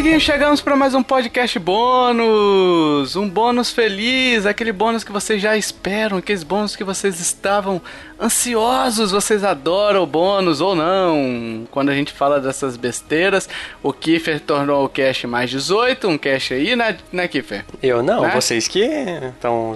amiguinhos, 0.00 0.22
chegamos 0.22 0.62
para 0.62 0.74
mais 0.74 0.94
um 0.94 1.02
podcast 1.02 1.58
bônus. 1.58 3.16
Um 3.16 3.28
bônus 3.28 3.70
feliz, 3.70 4.46
aquele 4.46 4.72
bônus 4.72 5.04
que 5.04 5.12
vocês 5.12 5.42
já 5.42 5.58
esperam, 5.58 6.16
aqueles 6.16 6.42
bônus 6.42 6.74
que 6.74 6.82
vocês 6.82 7.20
estavam 7.20 7.82
ansiosos. 8.18 9.10
Vocês 9.10 9.44
adoram 9.44 10.02
o 10.02 10.06
bônus 10.06 10.62
ou 10.62 10.74
não? 10.74 11.68
Quando 11.70 11.90
a 11.90 11.94
gente 11.94 12.14
fala 12.14 12.40
dessas 12.40 12.78
besteiras, 12.78 13.46
o 13.82 13.92
Kiffer 13.92 14.40
tornou 14.40 14.86
o 14.86 14.88
cast 14.88 15.26
mais 15.26 15.50
18, 15.50 16.08
um 16.08 16.16
cast 16.16 16.54
aí, 16.54 16.74
né, 16.74 16.96
né 17.12 17.28
Kiffer? 17.28 17.66
Eu 17.82 18.02
não, 18.02 18.22
Né? 18.22 18.30
vocês 18.34 18.66
que 18.66 18.88
estavam 19.34 19.74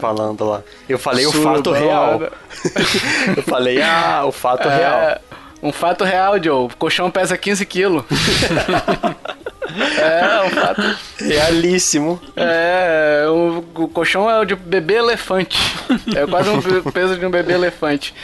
falando 0.00 0.44
lá. 0.46 0.62
Eu 0.88 0.98
falei 0.98 1.26
o 1.26 1.32
fato 1.32 1.70
real. 1.70 2.20
Eu 3.36 3.42
falei, 3.44 3.80
ah, 3.80 4.24
o 4.26 4.32
fato 4.32 4.68
real. 4.68 5.00
É, 5.00 5.20
um 5.62 5.70
fato 5.70 6.02
real, 6.02 6.42
Joe. 6.42 6.66
O 6.66 6.76
colchão 6.76 7.08
pesa 7.08 7.38
15 7.38 7.64
quilos. 7.64 8.04
é, 9.98 10.42
um 10.46 10.50
fato. 10.50 10.96
Realíssimo. 11.18 12.20
É, 12.36 13.24
o, 13.28 13.64
o 13.82 13.88
colchão 13.88 14.28
é 14.30 14.38
o 14.38 14.44
de 14.44 14.54
bebê 14.54 14.94
elefante. 14.94 15.58
É 16.14 16.26
quase 16.26 16.50
um 16.50 16.60
pe- 16.60 16.90
peso 16.92 17.16
de 17.16 17.24
um 17.26 17.30
bebê 17.30 17.54
elefante. 17.54 18.14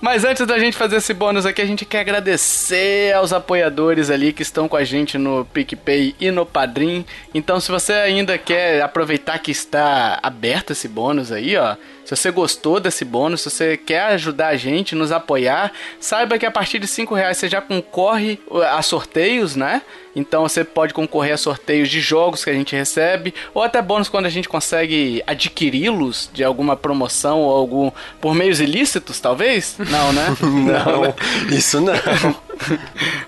Mas 0.00 0.24
antes 0.24 0.46
da 0.46 0.58
gente 0.58 0.76
fazer 0.76 0.96
esse 0.96 1.12
bônus 1.12 1.44
aqui, 1.46 1.60
a 1.60 1.66
gente 1.66 1.84
quer 1.84 2.00
agradecer 2.00 3.14
aos 3.14 3.32
apoiadores 3.32 4.10
ali 4.10 4.32
que 4.32 4.42
estão 4.42 4.68
com 4.68 4.76
a 4.76 4.84
gente 4.84 5.18
no 5.18 5.44
PicPay 5.44 6.14
e 6.20 6.30
no 6.30 6.46
Padrim. 6.46 7.04
Então, 7.34 7.60
se 7.60 7.70
você 7.70 7.92
ainda 7.92 8.36
quer 8.38 8.82
aproveitar 8.82 9.38
que 9.38 9.50
está 9.50 10.18
aberto 10.22 10.72
esse 10.72 10.88
bônus 10.88 11.30
aí, 11.32 11.56
ó. 11.56 11.76
Se 12.10 12.16
você 12.16 12.30
gostou 12.32 12.80
desse 12.80 13.04
bônus, 13.04 13.42
se 13.42 13.50
você 13.50 13.76
quer 13.76 14.02
ajudar 14.06 14.48
a 14.48 14.56
gente, 14.56 14.96
nos 14.96 15.12
apoiar, 15.12 15.70
saiba 16.00 16.38
que 16.38 16.44
a 16.44 16.50
partir 16.50 16.80
de 16.80 16.88
5 16.88 17.14
reais 17.14 17.36
você 17.36 17.48
já 17.48 17.60
concorre 17.60 18.40
a 18.68 18.82
sorteios, 18.82 19.54
né? 19.54 19.80
Então 20.16 20.42
você 20.42 20.64
pode 20.64 20.92
concorrer 20.92 21.34
a 21.34 21.36
sorteios 21.36 21.88
de 21.88 22.00
jogos 22.00 22.42
que 22.42 22.50
a 22.50 22.52
gente 22.52 22.74
recebe, 22.74 23.32
ou 23.54 23.62
até 23.62 23.80
bônus 23.80 24.08
quando 24.08 24.26
a 24.26 24.28
gente 24.30 24.48
consegue 24.48 25.22
adquiri-los 25.24 26.28
de 26.32 26.42
alguma 26.42 26.76
promoção 26.76 27.42
ou 27.42 27.56
algum. 27.56 27.92
por 28.20 28.34
meios 28.34 28.58
ilícitos, 28.58 29.20
talvez? 29.20 29.76
Não, 29.78 30.12
né? 30.12 30.36
Não, 30.42 31.56
isso 31.56 31.80
não. 31.80 31.94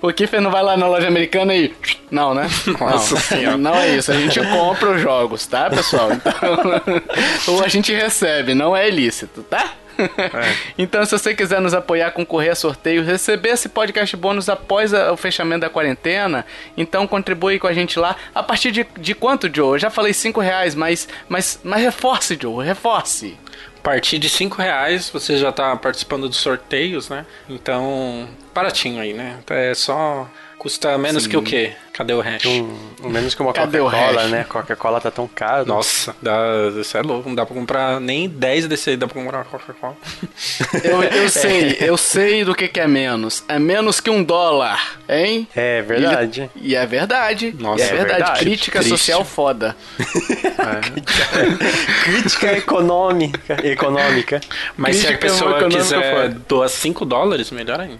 O 0.00 0.12
Kiffer 0.12 0.40
não 0.40 0.50
vai 0.50 0.62
lá 0.62 0.76
na 0.76 0.86
loja 0.86 1.06
americana 1.08 1.54
e. 1.54 1.74
Não, 2.10 2.34
né? 2.34 2.48
Não, 2.66 2.98
Senhora. 2.98 3.56
não 3.56 3.74
é 3.74 3.96
isso. 3.96 4.10
A 4.12 4.14
gente 4.14 4.40
compra 4.40 4.90
os 4.92 5.00
jogos, 5.00 5.46
tá, 5.46 5.70
pessoal? 5.70 6.10
Então, 6.12 6.32
ou 7.54 7.62
a 7.64 7.68
gente 7.68 7.92
recebe, 7.94 8.54
não 8.54 8.76
é 8.76 8.88
ilícito, 8.88 9.42
tá? 9.42 9.72
Então, 10.78 11.04
se 11.04 11.12
você 11.12 11.34
quiser 11.34 11.60
nos 11.60 11.74
apoiar, 11.74 12.10
concorrer 12.12 12.52
a 12.52 12.54
sorteio, 12.54 13.04
receber 13.04 13.50
esse 13.50 13.68
podcast 13.68 14.16
bônus 14.16 14.48
após 14.48 14.92
a- 14.92 15.12
o 15.12 15.16
fechamento 15.16 15.60
da 15.60 15.70
quarentena, 15.70 16.44
então 16.76 17.06
contribui 17.06 17.58
com 17.58 17.66
a 17.66 17.72
gente 17.72 17.98
lá. 17.98 18.16
A 18.34 18.42
partir 18.42 18.70
de, 18.72 18.86
de 18.98 19.14
quanto, 19.14 19.50
Joe? 19.54 19.74
Eu 19.74 19.78
já 19.78 19.90
falei 19.90 20.12
5 20.12 20.40
reais, 20.40 20.74
mas, 20.74 21.06
mas, 21.28 21.60
mas 21.62 21.82
reforce, 21.82 22.38
Joe, 22.40 22.64
reforce. 22.64 23.36
A 23.82 23.84
partir 23.84 24.20
de 24.20 24.28
5 24.28 24.62
reais 24.62 25.10
você 25.10 25.36
já 25.36 25.50
tá 25.50 25.74
participando 25.74 26.28
dos 26.28 26.38
sorteios, 26.38 27.08
né? 27.08 27.26
Então, 27.48 28.28
baratinho 28.54 29.00
aí, 29.00 29.12
né? 29.12 29.40
É 29.50 29.74
só. 29.74 30.30
Custa 30.62 30.96
menos 30.96 31.24
Sim. 31.24 31.30
que 31.30 31.36
o 31.36 31.42
quê? 31.42 31.72
Cadê 31.92 32.12
o 32.12 32.20
hash? 32.20 32.46
Um, 32.46 32.72
um 33.02 33.08
menos 33.08 33.34
que 33.34 33.42
uma 33.42 33.52
Coca-Cola, 33.52 34.28
né? 34.28 34.44
Coca-Cola 34.48 35.00
tá 35.00 35.10
tão 35.10 35.26
caro. 35.26 35.66
Nossa, 35.66 36.14
dá, 36.22 36.38
isso 36.80 36.96
é 36.96 37.02
louco. 37.02 37.28
Não 37.28 37.34
dá 37.34 37.44
pra 37.44 37.52
comprar 37.52 38.00
nem 38.00 38.28
10 38.28 38.68
desse 38.68 38.90
aí, 38.90 38.96
dá 38.96 39.08
pra 39.08 39.20
comprar 39.20 39.38
uma 39.38 39.44
Coca-Cola. 39.44 39.96
Eu, 40.84 41.02
eu 41.02 41.28
sei, 41.28 41.78
eu 41.82 41.96
sei 41.96 42.44
do 42.44 42.54
que, 42.54 42.68
que 42.68 42.78
é 42.78 42.86
menos. 42.86 43.42
É 43.48 43.58
menos 43.58 43.98
que 43.98 44.08
um 44.08 44.22
dólar, 44.22 45.00
hein? 45.08 45.48
É 45.56 45.82
verdade. 45.82 46.48
E 46.54 46.76
é 46.76 46.86
verdade. 46.86 47.52
Nossa, 47.58 47.82
e 47.82 47.84
é, 47.84 47.88
é 47.88 47.96
verdade. 47.96 48.18
verdade. 48.18 48.38
Crítica 48.38 48.78
Triste. 48.78 48.96
social 48.96 49.24
foda. 49.24 49.74
Crítica 52.04 52.56
econômica. 52.56 53.66
econômica. 53.66 54.40
Mas 54.76 54.94
se 54.94 55.08
a 55.08 55.18
Crítica 55.18 55.26
pessoa 55.26 55.50
econômica 55.56 55.80
quiser 55.80 56.28
doar 56.48 56.68
5 56.68 57.04
dólares, 57.04 57.50
melhor 57.50 57.80
ainda. 57.80 57.98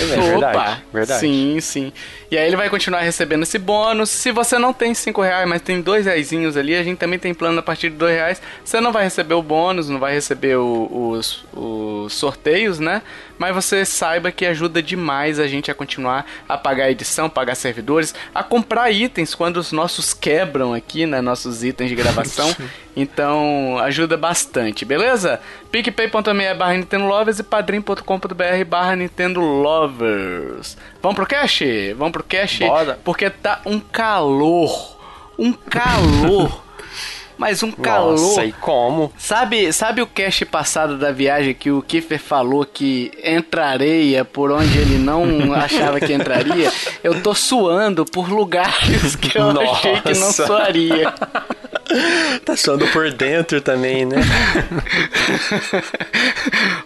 É 0.00 0.06
verdade. 0.06 0.82
verdade. 0.92 1.20
Sim, 1.20 1.58
sim. 1.60 1.92
E 2.30 2.36
aí 2.36 2.46
ele 2.46 2.56
vai 2.56 2.68
continuar 2.68 3.00
recebendo 3.00 3.42
esse 3.44 3.58
bônus. 3.58 4.10
Se 4.10 4.32
você 4.32 4.58
não 4.58 4.72
tem 4.72 4.92
5 4.92 5.22
reais, 5.22 5.48
mas 5.48 5.62
tem 5.62 5.80
dois 5.80 6.06
reaisinhos 6.06 6.56
ali, 6.56 6.74
a 6.74 6.82
gente 6.82 6.98
também 6.98 7.18
tem 7.18 7.32
plano 7.32 7.60
a 7.60 7.62
partir 7.62 7.90
de 7.90 7.96
2 7.96 8.12
reais. 8.14 8.42
Você 8.64 8.80
não 8.80 8.90
vai 8.92 9.04
receber 9.04 9.34
o 9.34 9.42
bônus, 9.42 9.88
não 9.88 10.00
vai 10.00 10.12
receber 10.14 10.56
o- 10.56 11.10
os, 11.12 11.44
os 11.52 12.12
sorteios, 12.12 12.78
né? 12.80 13.02
Mas 13.38 13.54
você 13.54 13.84
saiba 13.84 14.30
que 14.32 14.46
ajuda 14.46 14.82
demais 14.82 15.38
a 15.38 15.46
gente 15.46 15.70
a 15.70 15.74
continuar 15.74 16.24
a 16.48 16.56
pagar 16.56 16.84
a 16.84 16.90
edição, 16.90 17.28
pagar 17.28 17.54
servidores, 17.54 18.14
a 18.34 18.42
comprar 18.42 18.90
itens 18.90 19.34
quando 19.34 19.56
os 19.58 19.70
nossos 19.72 20.12
quebram 20.14 20.72
aqui, 20.74 21.06
né? 21.06 21.20
Nossos 21.20 21.62
itens 21.62 21.88
de 21.88 21.94
gravação. 21.96 22.54
Então 22.96 23.78
ajuda 23.80 24.16
bastante, 24.16 24.84
beleza? 24.84 25.40
picpay.me 25.70 26.54
barra 26.54 26.74
Nintendo 26.74 27.06
Lovers 27.06 27.38
e 27.40 27.42
padrim.com.br 27.42 28.64
barra 28.66 28.94
Nintendo 28.96 29.40
Lovers. 29.40 30.76
Vamos 31.02 31.16
pro 31.16 31.26
cash? 31.26 31.62
Vamos 31.96 32.12
pro 32.12 32.22
cash? 32.22 32.60
Bora. 32.60 32.98
Porque 33.02 33.28
tá 33.30 33.60
um 33.66 33.80
calor. 33.80 34.96
Um 35.38 35.52
calor. 35.52 36.62
Mas 37.36 37.64
um 37.64 37.72
calor. 37.72 38.12
Nossa, 38.12 38.44
e 38.44 38.52
como? 38.52 39.12
Sabe, 39.18 39.72
sabe 39.72 40.00
o 40.00 40.06
cast 40.06 40.44
passado 40.46 40.96
da 40.96 41.10
viagem 41.10 41.52
que 41.52 41.68
o 41.70 41.82
Kiffer 41.82 42.20
falou 42.20 42.64
que 42.64 43.10
entrareia 43.24 44.24
por 44.24 44.52
onde 44.52 44.78
ele 44.78 44.98
não 44.98 45.52
achava 45.54 45.98
que 45.98 46.12
entraria? 46.12 46.72
Eu 47.02 47.20
tô 47.22 47.34
suando 47.34 48.04
por 48.04 48.30
lugares 48.30 49.16
que 49.16 49.36
eu 49.36 49.50
achei 49.60 50.00
que 50.00 50.14
não 50.14 50.26
Nossa. 50.26 50.46
suaria. 50.46 51.12
Tá 52.44 52.56
suando 52.56 52.86
por 52.88 53.10
dentro 53.12 53.60
também, 53.60 54.04
né? 54.04 54.16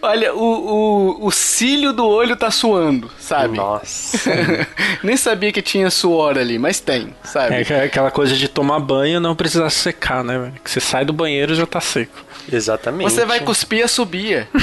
Olha, 0.03 0.35
o, 0.35 1.19
o, 1.21 1.27
o 1.27 1.31
cílio 1.31 1.93
do 1.93 2.07
olho 2.07 2.37
tá 2.37 2.51
suando, 2.51 3.11
sabe? 3.19 3.57
Nossa. 3.57 4.31
Nem 5.03 5.17
sabia 5.17 5.53
que 5.53 5.63
tinha 5.63 5.91
suor 5.91 6.39
ali, 6.39 6.59
mas 6.59 6.81
tem, 6.81 7.15
sabe? 7.25 7.55
É 7.57 7.65
que- 7.65 7.73
aquela 7.73 8.11
coisa 8.11 8.35
de 8.37 8.49
tomar 8.49 8.79
banho 8.81 9.17
e 9.17 9.21
não 9.21 9.35
precisar 9.35 9.71
secar, 9.71 10.23
né? 10.23 10.39
velho? 10.39 10.55
Que 10.63 10.71
você 10.71 10.81
sai 10.81 11.05
do 11.05 11.13
banheiro 11.13 11.53
e 11.53 11.57
já 11.57 11.67
tá 11.67 11.81
seco. 11.81 12.25
Exatamente. 12.51 13.13
Você 13.13 13.25
vai 13.25 13.41
cuspir 13.41 13.85
a 13.85 13.89
subia. 13.89 14.49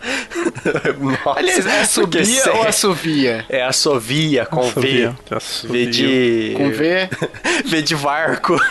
Nossa, 0.98 1.38
Aliás, 1.38 1.66
é 1.66 1.84
subia 1.84 2.52
ou 2.54 2.62
assovia? 2.66 3.44
É 3.48 3.62
assovia 3.62 4.46
com 4.46 4.60
Assovia. 4.60 5.16
V. 5.28 5.34
Assovia. 5.34 5.84
V 5.84 5.90
de. 5.90 6.54
Com 6.56 6.70
V? 6.70 7.08
V 7.66 7.82
de 7.82 7.94
varco. 7.94 8.60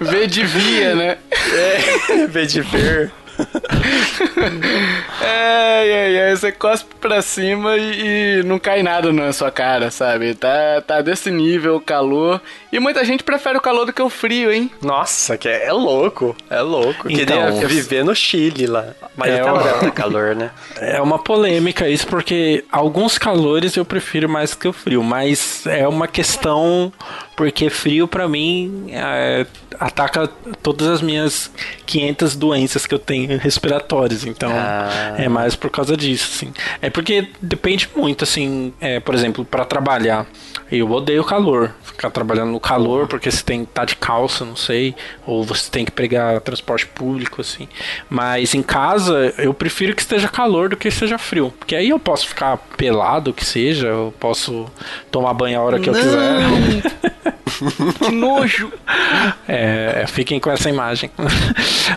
V 0.00 0.26
de 0.26 0.44
via, 0.44 0.94
né? 0.94 1.18
É, 1.52 2.26
V 2.26 2.46
de 2.46 2.60
ver. 2.62 3.12
É, 5.20 5.88
é, 5.88 6.14
é, 6.30 6.36
você 6.36 6.52
cospe 6.52 6.94
pra 7.00 7.20
cima 7.22 7.76
e, 7.76 8.40
e 8.40 8.42
não 8.44 8.58
cai 8.58 8.82
nada 8.82 9.12
na 9.12 9.32
sua 9.32 9.50
cara, 9.50 9.90
sabe? 9.90 10.34
Tá, 10.34 10.82
tá 10.86 11.00
desse 11.00 11.30
nível 11.30 11.76
o 11.76 11.80
calor. 11.80 12.40
E 12.72 12.78
muita 12.78 13.04
gente 13.04 13.24
prefere 13.24 13.58
o 13.58 13.60
calor 13.60 13.86
do 13.86 13.92
que 13.92 14.02
o 14.02 14.08
frio, 14.10 14.52
hein? 14.52 14.70
Nossa, 14.82 15.36
que 15.36 15.48
é, 15.48 15.66
é 15.66 15.72
louco. 15.72 16.36
É 16.50 16.60
louco. 16.60 17.10
Então, 17.10 17.52
Queria 17.52 17.68
viver 17.68 18.04
no 18.04 18.14
Chile 18.14 18.66
lá. 18.66 18.86
Mas 19.16 19.30
É, 19.30 19.40
até 19.40 19.50
lá 19.50 19.72
tá 19.74 19.90
calor, 19.90 20.34
né? 20.34 20.50
É 20.80 21.00
uma 21.00 21.18
polêmica 21.18 21.88
isso, 21.88 22.06
porque 22.06 22.64
alguns 22.70 23.18
calores 23.18 23.76
eu 23.76 23.84
prefiro 23.84 24.28
mais 24.28 24.54
que 24.54 24.68
o 24.68 24.72
frio, 24.72 25.02
mas 25.02 25.66
é 25.66 25.86
uma 25.88 26.06
questão 26.06 26.92
porque 27.36 27.68
frio 27.70 28.08
pra 28.08 28.26
mim 28.26 28.86
é, 28.90 29.46
ataca 29.78 30.26
todas 30.62 30.88
as 30.88 31.02
minhas 31.02 31.50
500 31.84 32.34
doenças 32.34 32.86
que 32.86 32.94
eu 32.94 32.98
tenho 32.98 33.38
respiratórias, 33.38 34.24
então 34.24 34.50
Ah. 34.52 35.14
é 35.18 35.28
mais 35.28 35.54
por 35.54 35.70
causa 35.70 35.96
disso, 35.96 36.30
assim. 36.34 36.52
É 36.80 36.88
porque 36.90 37.28
depende 37.40 37.88
muito, 37.94 38.24
assim, 38.24 38.72
é, 38.80 38.98
por 39.00 39.14
exemplo, 39.14 39.44
pra 39.44 39.64
trabalhar, 39.66 40.26
eu 40.72 40.90
odeio 40.90 41.22
calor, 41.22 41.72
ficar 41.84 42.10
trabalhando 42.10 42.50
no 42.52 42.58
calor 42.58 43.06
porque 43.06 43.30
você 43.30 43.42
tem 43.42 43.64
que 43.64 43.70
estar 43.70 43.84
de 43.84 43.96
calça, 43.96 44.44
não 44.44 44.56
sei, 44.56 44.94
ou 45.26 45.44
você 45.44 45.70
tem 45.70 45.84
que 45.84 45.92
pegar 45.92 46.40
transporte 46.40 46.86
público, 46.86 47.40
assim. 47.42 47.68
Mas 48.08 48.54
em 48.54 48.62
casa 48.62 49.34
eu 49.38 49.52
prefiro 49.52 49.94
que 49.94 50.00
esteja 50.00 50.26
calor 50.28 50.70
do 50.70 50.76
que 50.76 50.90
seja 50.90 51.18
frio, 51.18 51.52
porque 51.58 51.76
aí 51.76 51.90
eu 51.90 51.98
posso 51.98 52.26
ficar 52.26 52.56
pelado, 52.78 53.32
que 53.34 53.44
seja, 53.44 53.88
eu 53.88 54.14
posso 54.18 54.66
tomar 55.10 55.34
banho 55.34 55.60
a 55.60 55.62
hora 55.62 55.78
que 55.78 55.90
eu 55.90 55.94
quiser. 55.94 56.36
Que 58.04 58.10
nojo! 58.10 58.72
É, 59.48 60.04
fiquem 60.08 60.38
com 60.40 60.50
essa 60.50 60.68
imagem. 60.68 61.10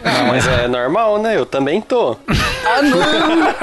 Ah, 0.03 0.23
mas 0.27 0.47
é 0.47 0.67
normal, 0.67 1.19
né? 1.21 1.35
Eu 1.35 1.45
também 1.45 1.81
tô. 1.81 2.15
Ah, 2.65 2.81
não! 2.81 3.55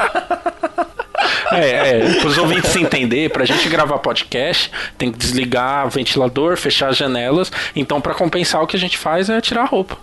É, 1.53 1.91
é, 2.01 2.15
para 2.21 2.29
os 2.29 2.39
ouvintes 2.39 2.71
se 2.71 2.81
entender, 2.81 3.31
pra 3.31 3.45
gente 3.45 3.69
gravar 3.69 3.99
podcast, 3.99 4.71
tem 4.99 5.13
que 5.13 5.19
desligar 5.19 5.87
o 5.87 5.91
ventilador, 5.91 6.57
fechar 6.57 6.89
as 6.89 6.97
janelas. 6.97 7.51
Então, 7.75 8.01
pra 8.01 8.15
compensar, 8.15 8.63
o 8.63 8.67
que 8.67 8.77
a 8.77 8.81
gente 8.81 8.99
faz 8.99 9.31
é 9.31 9.41
tirar 9.41 9.63
a 9.63 9.67
roupa. 9.67 9.97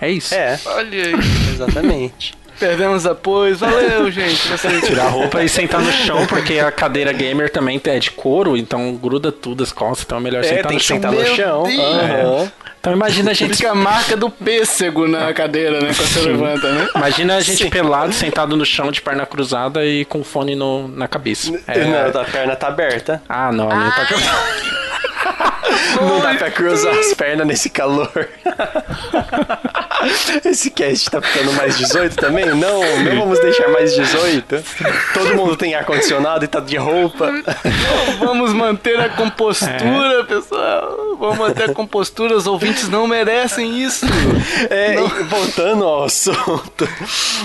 É 0.00 0.10
isso. 0.10 0.34
É, 0.34 0.58
Olha 0.66 1.06
aí. 1.06 1.14
exatamente. 1.52 2.34
Perdemos 2.60 3.06
apoio. 3.06 3.56
Valeu, 3.56 4.10
gente. 4.12 4.36
Você... 4.48 4.80
Tirar 4.82 5.06
a 5.06 5.08
roupa 5.08 5.42
e 5.42 5.48
sentar 5.48 5.80
no 5.80 5.90
chão, 5.90 6.26
porque 6.26 6.58
a 6.60 6.70
cadeira 6.70 7.12
gamer 7.12 7.50
também 7.50 7.80
é 7.84 7.98
de 7.98 8.10
couro, 8.10 8.56
então 8.56 8.94
gruda 8.94 9.32
tudo 9.32 9.62
as 9.64 9.72
costas, 9.72 10.04
então 10.04 10.18
é 10.18 10.20
melhor 10.20 10.44
É, 10.44 10.48
sentar 10.48 10.66
tem 10.66 10.72
no 10.74 10.78
que 10.78 10.84
chão. 10.86 10.96
sentar 10.96 11.12
no 11.12 11.26
chão. 11.26 11.64
Aham. 11.66 12.52
Então 12.78 12.92
imagina 12.94 13.30
a 13.30 13.34
gente. 13.34 13.56
Fica 13.56 13.72
a 13.72 13.74
marca 13.74 14.16
do 14.16 14.30
pêssego 14.30 15.06
na 15.06 15.32
cadeira, 15.34 15.80
né? 15.82 15.92
Quando 15.94 16.08
você 16.08 16.20
levanta, 16.20 16.72
né? 16.72 16.88
Imagina 16.96 17.36
a 17.36 17.40
gente 17.40 17.64
Sim. 17.64 17.70
pelado, 17.70 18.12
sentado 18.12 18.56
no 18.56 18.64
chão, 18.64 18.90
de 18.90 19.02
perna 19.02 19.26
cruzada 19.26 19.84
e 19.84 20.04
com 20.06 20.24
fone 20.24 20.54
no, 20.54 20.88
na 20.88 21.06
cabeça. 21.06 21.52
É. 21.66 21.84
Não, 21.84 22.20
a 22.20 22.24
perna 22.24 22.56
tá 22.56 22.68
aberta. 22.68 23.22
Ah, 23.28 23.52
não, 23.52 23.70
a 23.70 23.74
minha 23.74 23.90
tá 23.90 24.06
Não 26.00 26.20
dá 26.20 26.34
pra 26.34 26.50
cruzar 26.50 26.94
as 26.94 27.14
pernas 27.14 27.46
nesse 27.46 27.70
calor. 27.70 28.10
Esse 30.44 30.70
cast 30.70 31.10
tá 31.10 31.20
ficando 31.20 31.52
mais 31.52 31.76
18 31.76 32.16
também? 32.16 32.46
Não, 32.46 32.80
não 33.04 33.18
vamos 33.18 33.38
deixar 33.40 33.68
mais 33.68 33.94
18. 33.94 34.62
Todo 35.12 35.34
mundo 35.36 35.56
tem 35.56 35.74
ar-condicionado 35.74 36.44
e 36.44 36.48
tá 36.48 36.60
de 36.60 36.76
roupa. 36.76 37.30
Vamos 38.18 38.52
manter 38.52 38.98
a 38.98 39.08
compostura, 39.10 40.24
pessoal. 40.26 41.16
Vamos 41.18 41.38
manter 41.38 41.70
a 41.70 41.74
compostura. 41.74 42.34
Os 42.34 42.46
ouvintes 42.46 42.88
não 42.88 43.06
merecem 43.06 43.82
isso. 43.82 44.06
É, 44.70 44.96
voltando 45.28 45.84
ao 45.84 46.04
assunto. 46.04 46.88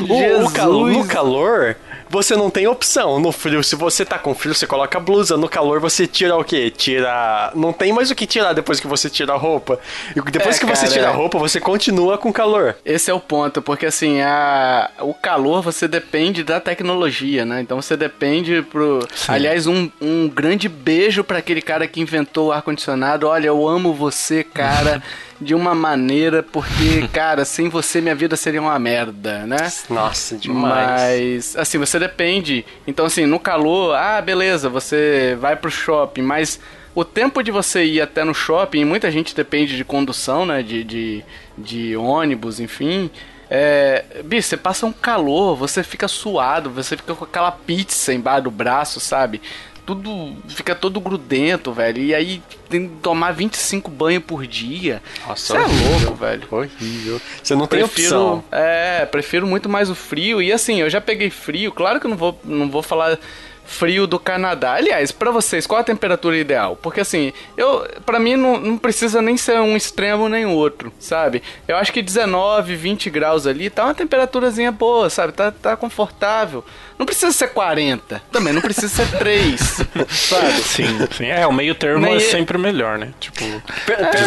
O, 0.07 0.45
o 0.45 0.51
calor, 0.51 0.91
no 0.91 1.05
calor, 1.05 1.75
você 2.09 2.35
não 2.35 2.49
tem 2.49 2.67
opção. 2.67 3.19
No 3.19 3.31
frio, 3.31 3.63
se 3.63 3.75
você 3.75 4.05
tá 4.05 4.17
com 4.19 4.33
frio, 4.35 4.53
você 4.53 4.67
coloca 4.67 4.97
a 4.97 5.01
blusa. 5.01 5.37
No 5.37 5.49
calor, 5.49 5.79
você 5.79 6.07
tira 6.07 6.35
o 6.35 6.43
quê? 6.43 6.69
Tira. 6.69 7.51
Não 7.55 7.73
tem 7.73 7.91
mais 7.93 8.11
o 8.11 8.15
que 8.15 8.25
tirar 8.27 8.53
depois 8.53 8.79
que 8.79 8.87
você 8.87 9.09
tira 9.09 9.33
a 9.33 9.37
roupa. 9.37 9.79
E 10.15 10.21
depois 10.31 10.57
É, 10.57 10.59
que 10.59 10.65
você 10.65 10.83
cara, 10.85 10.93
tira 10.93 11.07
a 11.09 11.11
é. 11.11 11.15
roupa, 11.15 11.37
você 11.37 11.59
continua 11.59 12.17
com 12.17 12.31
calor. 12.31 12.75
Esse 12.85 13.09
é 13.11 13.13
o 13.13 13.19
ponto, 13.19 13.61
porque 13.61 13.85
assim, 13.85 14.21
a, 14.21 14.89
o 14.99 15.13
calor 15.13 15.61
você 15.61 15.87
depende 15.87 16.43
da 16.43 16.59
tecnologia, 16.59 17.45
né? 17.45 17.61
Então 17.61 17.81
você 17.81 17.97
depende 17.97 18.61
pro. 18.61 18.99
Aliás, 19.27 19.67
um, 19.67 19.89
um 20.01 20.27
grande 20.29 20.69
beijo 20.69 21.23
pra 21.23 21.39
aquele 21.39 21.61
cara 21.61 21.87
que 21.87 21.99
inventou 22.01 22.47
o 22.47 22.51
ar-condicionado. 22.51 23.27
Olha, 23.27 23.47
eu 23.47 23.67
amo 23.67 23.93
você, 23.93 24.43
cara, 24.43 25.01
de 25.39 25.53
uma 25.53 25.75
maneira, 25.75 26.41
porque, 26.41 27.07
cara, 27.11 27.43
sem 27.43 27.69
você 27.69 27.99
minha 27.99 28.15
vida 28.15 28.35
seria 28.35 28.61
uma 28.61 28.77
merda, 28.79 29.45
né? 29.45 29.71
Nossa, 29.89 30.37
demais. 30.37 31.53
Mas, 31.53 31.55
assim, 31.57 31.77
você 31.77 31.99
depende. 31.99 32.65
Então, 32.87 33.05
assim, 33.05 33.25
no 33.25 33.39
calor, 33.39 33.95
ah, 33.95 34.21
beleza, 34.21 34.69
você 34.69 35.37
vai 35.39 35.55
pro 35.55 35.69
shopping, 35.69 36.21
mas 36.21 36.59
o 36.93 37.03
tempo 37.03 37.43
de 37.43 37.51
você 37.51 37.83
ir 37.83 38.01
até 38.01 38.23
no 38.23 38.33
shopping, 38.33 38.85
muita 38.85 39.11
gente 39.11 39.35
depende 39.35 39.75
de 39.75 39.83
condução, 39.83 40.45
né? 40.45 40.63
De, 40.63 40.83
de, 40.83 41.23
de 41.57 41.97
ônibus, 41.97 42.59
enfim. 42.59 43.11
É, 43.49 44.05
bicho, 44.23 44.47
você 44.47 44.57
passa 44.57 44.85
um 44.85 44.93
calor, 44.93 45.55
você 45.55 45.83
fica 45.83 46.07
suado, 46.07 46.69
você 46.69 46.97
fica 46.97 47.13
com 47.13 47.25
aquela 47.25 47.51
pizza 47.51 48.13
embaixo 48.13 48.43
do 48.43 48.51
braço, 48.51 48.99
sabe? 48.99 49.41
Tudo 49.85 50.35
fica 50.47 50.73
todo 50.73 50.99
grudento, 50.99 51.71
velho. 51.71 52.01
E 52.01 52.15
aí 52.15 52.41
tem 52.69 52.87
que 52.89 52.95
tomar 53.01 53.31
25 53.33 53.91
banhos 53.91 54.23
por 54.23 54.47
dia. 54.47 55.01
Nossa, 55.27 55.55
é 55.55 55.59
louco, 55.59 56.15
velho. 56.15 56.47
Horrível. 56.49 57.21
Você 57.43 57.55
não 57.55 57.67
tem 57.67 57.79
Prefiro, 57.85 58.07
opção. 58.07 58.43
é, 58.51 59.05
prefiro 59.05 59.45
muito 59.45 59.69
mais 59.69 59.89
o 59.89 59.95
frio. 59.95 60.41
E 60.41 60.51
assim, 60.51 60.81
eu 60.81 60.89
já 60.89 60.99
peguei 60.99 61.29
frio. 61.29 61.71
Claro 61.71 61.99
que 61.99 62.07
eu 62.07 62.09
não 62.09 62.17
vou, 62.17 62.39
não 62.43 62.69
vou 62.69 62.81
falar 62.81 63.19
frio 63.65 64.05
do 64.07 64.19
Canadá. 64.19 64.73
Aliás, 64.73 65.11
pra 65.11 65.31
vocês, 65.31 65.65
qual 65.67 65.81
a 65.81 65.83
temperatura 65.83 66.37
ideal? 66.37 66.77
Porque 66.81 67.01
assim, 67.01 67.33
eu, 67.57 67.87
para 68.05 68.19
mim 68.19 68.35
não, 68.35 68.59
não 68.59 68.77
precisa 68.77 69.21
nem 69.21 69.35
ser 69.37 69.59
um 69.59 69.75
extremo 69.75 70.29
nem 70.29 70.45
outro, 70.45 70.91
sabe? 70.99 71.41
Eu 71.67 71.75
acho 71.77 71.91
que 71.91 72.01
19, 72.01 72.75
20 72.75 73.09
graus 73.09 73.45
ali 73.47 73.69
tá 73.69 73.83
uma 73.85 73.93
temperaturazinha 73.95 74.71
boa, 74.71 75.09
sabe? 75.09 75.33
Tá, 75.33 75.51
tá 75.51 75.75
confortável. 75.75 76.63
Não 76.97 77.05
precisa 77.05 77.31
ser 77.33 77.49
40, 77.49 78.21
também 78.31 78.53
não 78.53 78.61
precisa 78.61 78.87
ser 78.87 79.17
3, 79.17 79.59
sabe? 80.07 80.51
Sim, 80.61 80.99
sim. 81.11 81.25
É, 81.25 81.45
o 81.45 81.51
meio 81.51 81.75
termo 81.75 82.05
Nem- 82.05 82.15
é 82.15 82.19
sempre 82.19 82.57
melhor, 82.57 82.97
né? 82.97 83.09
Tipo, 83.19 83.43
mim- 83.43 83.61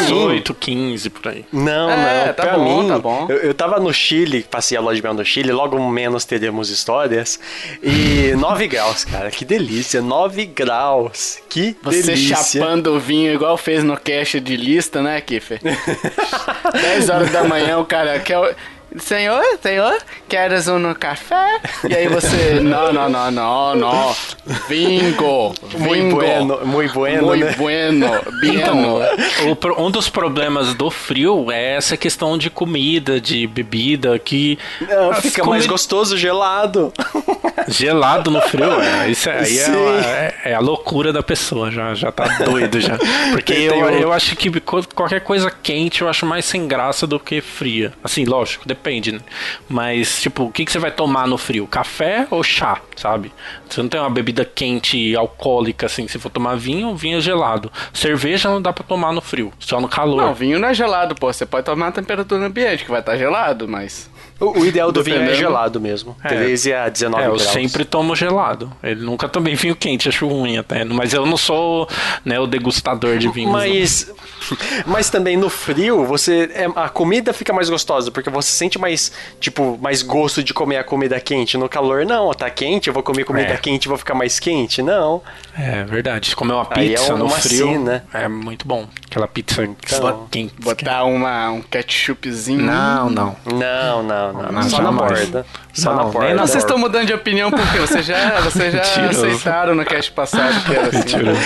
18, 0.02 0.52
15 0.54 1.08
por 1.08 1.28
aí. 1.28 1.46
Não, 1.50 1.90
É, 1.90 2.26
não. 2.26 2.34
tá 2.34 2.42
pra 2.42 2.58
bom, 2.58 2.82
mim, 2.82 2.88
tá 2.88 2.98
bom. 2.98 3.26
Eu, 3.30 3.36
eu 3.38 3.54
tava 3.54 3.80
no 3.80 3.92
Chile, 3.92 4.42
passei 4.50 4.76
a 4.76 4.80
lua 4.82 4.94
de 4.94 5.02
mel 5.02 5.14
no 5.14 5.24
Chile, 5.24 5.50
logo 5.50 5.78
menos 5.90 6.26
teremos 6.26 6.68
histórias. 6.68 7.40
E 7.82 8.34
9 8.36 8.66
graus, 8.68 9.04
cara. 9.04 9.27
Que 9.30 9.44
delícia. 9.44 10.00
9 10.00 10.46
graus. 10.46 11.38
Que 11.48 11.76
Você 11.82 12.02
delícia. 12.02 12.36
chapando 12.36 12.94
o 12.94 13.00
vinho 13.00 13.32
igual 13.32 13.56
fez 13.56 13.82
no 13.84 13.96
cast 13.96 14.40
de 14.40 14.56
lista, 14.56 15.02
né, 15.02 15.20
Kiffer? 15.20 15.60
10 16.80 17.08
horas 17.10 17.30
da 17.30 17.44
manhã 17.44 17.78
o 17.78 17.84
cara 17.84 18.18
quer. 18.20 18.56
Senhor, 18.96 19.42
senhor, 19.62 19.98
queres 20.28 20.66
um 20.66 20.94
café? 20.94 21.60
E 21.88 21.94
aí 21.94 22.08
você, 22.08 22.58
não, 22.60 22.92
não, 22.92 23.08
não, 23.08 23.30
não, 23.30 23.74
não. 23.76 24.16
Vingo, 24.68 25.54
Muy 25.78 25.98
vingo. 26.00 26.16
bueno, 26.16 26.60
muy 26.64 26.88
bueno, 26.88 27.22
Muy 27.26 27.38
né? 27.40 27.54
bueno, 27.58 28.06
Então, 28.42 28.98
um 29.78 29.90
dos 29.90 30.08
problemas 30.08 30.72
do 30.74 30.90
frio 30.90 31.50
é 31.52 31.76
essa 31.76 31.96
questão 31.96 32.38
de 32.38 32.48
comida, 32.48 33.20
de 33.20 33.46
bebida, 33.46 34.18
que 34.18 34.58
Não, 34.80 35.12
fica 35.14 35.44
mais 35.44 35.66
gostoso 35.66 36.16
gelado. 36.16 36.92
gelado 37.68 38.30
no 38.30 38.40
frio. 38.40 38.80
É, 38.80 39.10
isso 39.10 39.28
aí 39.28 39.58
é, 39.58 40.34
é- 40.44 40.50
é 40.50 40.54
a 40.54 40.60
loucura 40.60 41.12
da 41.12 41.22
pessoa, 41.22 41.70
já, 41.70 41.94
já 41.94 42.10
tá 42.10 42.26
doido 42.44 42.80
já. 42.80 42.96
Porque 43.32 43.52
eu, 43.68 43.74
eu 43.90 44.12
acho 44.12 44.34
que 44.34 44.50
qualquer 44.94 45.20
coisa 45.20 45.50
quente 45.50 46.00
eu 46.02 46.08
acho 46.08 46.24
mais 46.24 46.44
sem 46.46 46.66
graça 46.66 47.06
do 47.06 47.20
que 47.20 47.40
fria. 47.40 47.92
Assim, 48.02 48.24
lógico, 48.24 48.66
depende, 48.78 49.12
né? 49.12 49.20
Mas, 49.68 50.22
tipo, 50.22 50.44
o 50.44 50.52
que, 50.52 50.64
que 50.64 50.72
você 50.72 50.78
vai 50.78 50.90
tomar 50.90 51.26
no 51.26 51.36
frio? 51.36 51.66
Café 51.66 52.26
ou 52.30 52.42
chá, 52.42 52.80
sabe? 52.96 53.32
Você 53.68 53.82
não 53.82 53.88
tem 53.88 54.00
uma 54.00 54.08
bebida 54.08 54.44
quente, 54.44 55.14
alcoólica, 55.16 55.86
assim. 55.86 56.06
Se 56.06 56.18
for 56.18 56.30
tomar 56.30 56.56
vinho, 56.56 56.96
vinho 56.96 57.18
é 57.18 57.20
gelado. 57.20 57.70
Cerveja 57.92 58.48
não 58.48 58.62
dá 58.62 58.72
pra 58.72 58.84
tomar 58.84 59.12
no 59.12 59.20
frio, 59.20 59.52
só 59.58 59.80
no 59.80 59.88
calor. 59.88 60.22
Não, 60.22 60.34
vinho 60.34 60.58
não 60.58 60.68
é 60.68 60.74
gelado, 60.74 61.14
pô. 61.14 61.30
Você 61.32 61.44
pode 61.44 61.66
tomar 61.66 61.88
a 61.88 61.92
temperatura 61.92 62.46
ambiente, 62.46 62.84
que 62.84 62.90
vai 62.90 63.00
estar 63.00 63.16
gelado, 63.16 63.68
mas. 63.68 64.08
O, 64.40 64.60
o 64.60 64.66
ideal 64.66 64.92
do 64.92 65.02
vinho 65.02 65.20
é 65.20 65.34
gelado 65.34 65.80
mesmo. 65.80 66.16
É. 66.22 66.28
13 66.28 66.72
a 66.72 66.88
19 66.88 67.22
É, 67.22 67.26
eu 67.26 67.34
graus. 67.34 67.50
sempre 67.50 67.84
tomo 67.84 68.14
gelado. 68.14 68.72
Ele 68.82 69.02
nunca 69.04 69.28
tomei 69.28 69.54
vinho 69.56 69.74
quente, 69.74 70.08
acho 70.08 70.26
ruim 70.28 70.56
até. 70.58 70.84
Mas 70.84 71.12
eu 71.12 71.26
não 71.26 71.36
sou 71.36 71.88
né, 72.24 72.38
o 72.38 72.46
degustador 72.46 73.18
de 73.18 73.28
vinhos. 73.28 73.52
não. 73.52 73.58
Mas, 73.58 74.12
mas 74.86 75.10
também 75.10 75.36
no 75.36 75.50
frio, 75.50 76.04
você 76.06 76.48
é, 76.54 76.66
a 76.76 76.88
comida 76.88 77.32
fica 77.32 77.52
mais 77.52 77.68
gostosa, 77.68 78.10
porque 78.10 78.30
você 78.30 78.50
sente 78.52 78.78
mais, 78.78 79.10
tipo, 79.40 79.76
mais 79.82 80.02
gosto 80.02 80.42
de 80.42 80.54
comer 80.54 80.76
a 80.76 80.84
comida 80.84 81.18
quente. 81.20 81.56
No 81.58 81.68
calor, 81.68 82.06
não, 82.06 82.30
tá 82.32 82.48
quente, 82.48 82.88
eu 82.88 82.94
vou 82.94 83.02
comer 83.02 83.24
comida 83.24 83.54
É. 83.54 83.56
quente 83.56 83.86
e 83.86 83.88
vou 83.88 83.98
ficar 83.98 84.14
mais 84.14 84.38
quente. 84.38 84.82
Não. 84.82 85.20
É 85.56 85.82
verdade. 85.84 86.34
Comer 86.36 86.52
uma 86.52 86.62
é 86.70 86.74
pizza 86.74 87.16
no 87.16 87.24
uma 87.26 87.36
frio 87.36 87.66
sina. 87.68 88.04
é 88.14 88.28
muito 88.28 88.66
bom. 88.66 88.86
Aquela 89.10 89.26
pizza 89.26 89.64
Então, 89.64 90.26
quente. 90.30 90.54
Botar 90.60 91.04
uma, 91.04 91.50
um 91.50 91.60
ketchupzinho. 91.62 92.62
Não, 92.62 93.10
não. 93.10 93.36
Não, 93.46 94.02
não, 94.02 94.27
não. 94.32 94.52
Não, 94.52 94.62
Só 94.62 94.82
na 94.82 94.92
borda. 94.92 95.46
Só 95.80 95.90
Não, 95.90 95.96
na 95.96 96.02
nem 96.04 96.12
borda. 96.12 96.28
na 96.30 96.34
Não, 96.34 96.46
vocês 96.46 96.62
estão 96.64 96.76
mudando 96.78 97.06
de 97.06 97.12
opinião 97.12 97.50
porque 97.50 97.78
vocês 97.78 98.04
já, 98.04 98.40
vocês 98.42 98.72
já 98.72 98.78
Mentiroso. 98.82 99.26
aceitaram 99.26 99.74
no 99.74 99.84
cast 99.84 100.10
passado 100.12 100.64
que 100.64 100.74
era 100.74 100.86
assim. 100.88 100.98
Mentiroso. 100.98 101.40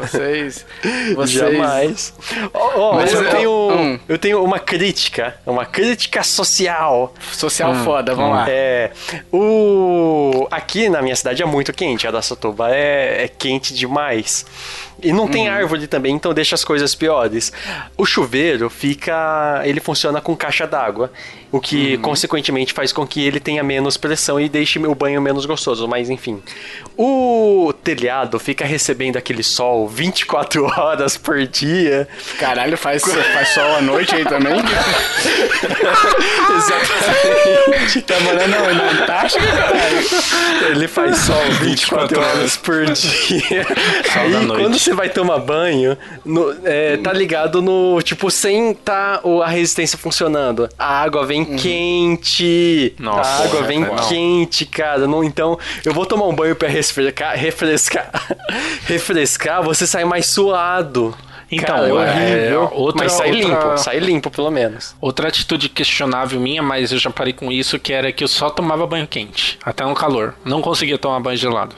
Vocês. 0.00 0.66
Vocês. 1.14 1.30
Jamais. 1.30 2.14
Ó, 2.52 2.70
ó, 2.76 2.94
Mas 2.96 3.12
eu, 3.12 3.22
eu- 3.22 3.30
tenho, 3.30 3.50
hum. 3.70 3.98
eu 4.08 4.18
tenho 4.18 4.44
uma 4.44 4.58
crítica. 4.58 5.36
Uma 5.46 5.64
crítica 5.64 6.22
social. 6.22 7.14
Social 7.32 7.74
foda, 7.76 8.14
vamos 8.14 8.36
lá. 8.36 8.46
É, 8.48 8.90
o 9.32 10.46
aqui 10.50 10.88
na 10.88 11.00
minha 11.02 11.16
cidade 11.16 11.42
é 11.42 11.46
muito 11.46 11.72
quente, 11.72 12.06
a 12.06 12.10
da 12.10 12.22
Sotoba 12.22 12.70
é, 12.74 13.24
é 13.24 13.28
quente 13.28 13.72
demais. 13.74 14.44
E 15.02 15.12
não 15.14 15.26
tem 15.26 15.48
árvore 15.48 15.86
também, 15.86 16.14
então 16.14 16.34
deixa 16.34 16.54
as 16.54 16.62
coisas 16.62 16.94
piores. 16.94 17.50
O 17.96 18.04
chuveiro 18.04 18.68
fica, 18.68 19.62
ele 19.64 19.80
funciona 19.80 20.20
com 20.20 20.36
caixa 20.36 20.66
d'água, 20.66 21.10
o 21.50 21.58
que 21.58 21.96
consequentemente 21.98 22.74
faz 22.80 22.92
com 22.94 23.06
que 23.06 23.22
ele 23.26 23.38
tenha 23.38 23.62
menos 23.62 23.98
pressão 23.98 24.40
e 24.40 24.48
deixe 24.48 24.78
o 24.78 24.94
banho 24.94 25.20
menos 25.20 25.44
gostoso, 25.44 25.86
mas 25.86 26.08
enfim. 26.08 26.42
O 26.96 27.74
telhado 27.84 28.38
fica 28.38 28.64
recebendo 28.64 29.18
aquele 29.18 29.42
sol 29.42 29.86
24 29.86 30.64
horas 30.80 31.14
por 31.18 31.46
dia. 31.46 32.08
Caralho, 32.38 32.78
faz, 32.78 33.02
faz 33.02 33.48
sol 33.50 33.76
à 33.76 33.82
noite 33.82 34.14
aí 34.14 34.24
também? 34.24 34.54
Exatamente. 36.56 38.00
tá 38.02 38.18
morando 38.20 38.48
na 38.50 38.90
Antártica, 39.02 39.46
caralho? 39.46 40.00
Ele 40.70 40.88
faz 40.88 41.18
sol 41.18 41.36
24 41.60 42.08
24 42.16 42.20
horas 42.20 42.56
por 42.56 42.84
dia. 42.86 43.66
Sol 44.12 44.22
Aí 44.22 44.32
da 44.32 44.40
noite. 44.40 44.62
quando 44.62 44.78
você 44.78 44.94
vai 44.94 45.08
tomar 45.10 45.38
banho, 45.38 45.98
no- 46.24 46.54
é, 46.64 46.96
tá 46.96 47.12
ligado 47.12 47.60
no. 47.60 48.00
Tipo, 48.02 48.30
sem 48.30 48.72
tá 48.72 49.20
a 49.44 49.48
resistência 49.48 49.98
funcionando. 49.98 50.66
A 50.78 51.02
água 51.02 51.26
vem 51.26 51.44
quente. 51.56 52.69
Nossa, 52.98 53.30
a 53.30 53.44
água 53.44 53.60
é, 53.60 53.62
vem 53.62 53.82
é, 53.82 53.86
não. 53.86 53.96
quente, 54.08 54.66
cara. 54.66 55.06
Não, 55.06 55.22
então, 55.24 55.58
eu 55.84 55.92
vou 55.92 56.06
tomar 56.06 56.26
um 56.26 56.34
banho 56.34 56.54
pra 56.56 56.68
refrescar. 56.68 57.36
Refrescar. 57.36 58.10
refrescar, 58.86 59.62
você 59.62 59.86
sai 59.86 60.04
mais 60.04 60.26
suado. 60.26 61.16
Então, 61.52 61.74
Cara, 61.74 61.88
é 61.88 61.90
é, 61.90 61.92
horrível. 61.92 62.70
outra, 62.72 63.02
mas 63.02 63.12
sai 63.12 63.30
outra, 63.32 63.48
limpo, 63.48 63.78
sai 63.78 63.98
limpo 63.98 64.30
pelo 64.30 64.50
menos. 64.52 64.94
outra 65.00 65.26
atitude 65.26 65.68
questionável 65.68 66.40
minha, 66.40 66.62
mas 66.62 66.92
eu 66.92 66.98
já 66.98 67.10
parei 67.10 67.32
com 67.32 67.50
isso, 67.50 67.76
que 67.78 67.92
era 67.92 68.12
que 68.12 68.22
eu 68.22 68.28
só 68.28 68.48
tomava 68.50 68.86
banho 68.86 69.06
quente, 69.06 69.58
até 69.64 69.84
no 69.84 69.94
calor. 69.94 70.34
Não 70.44 70.62
conseguia 70.62 70.96
tomar 70.96 71.18
banho 71.18 71.36
gelado. 71.36 71.74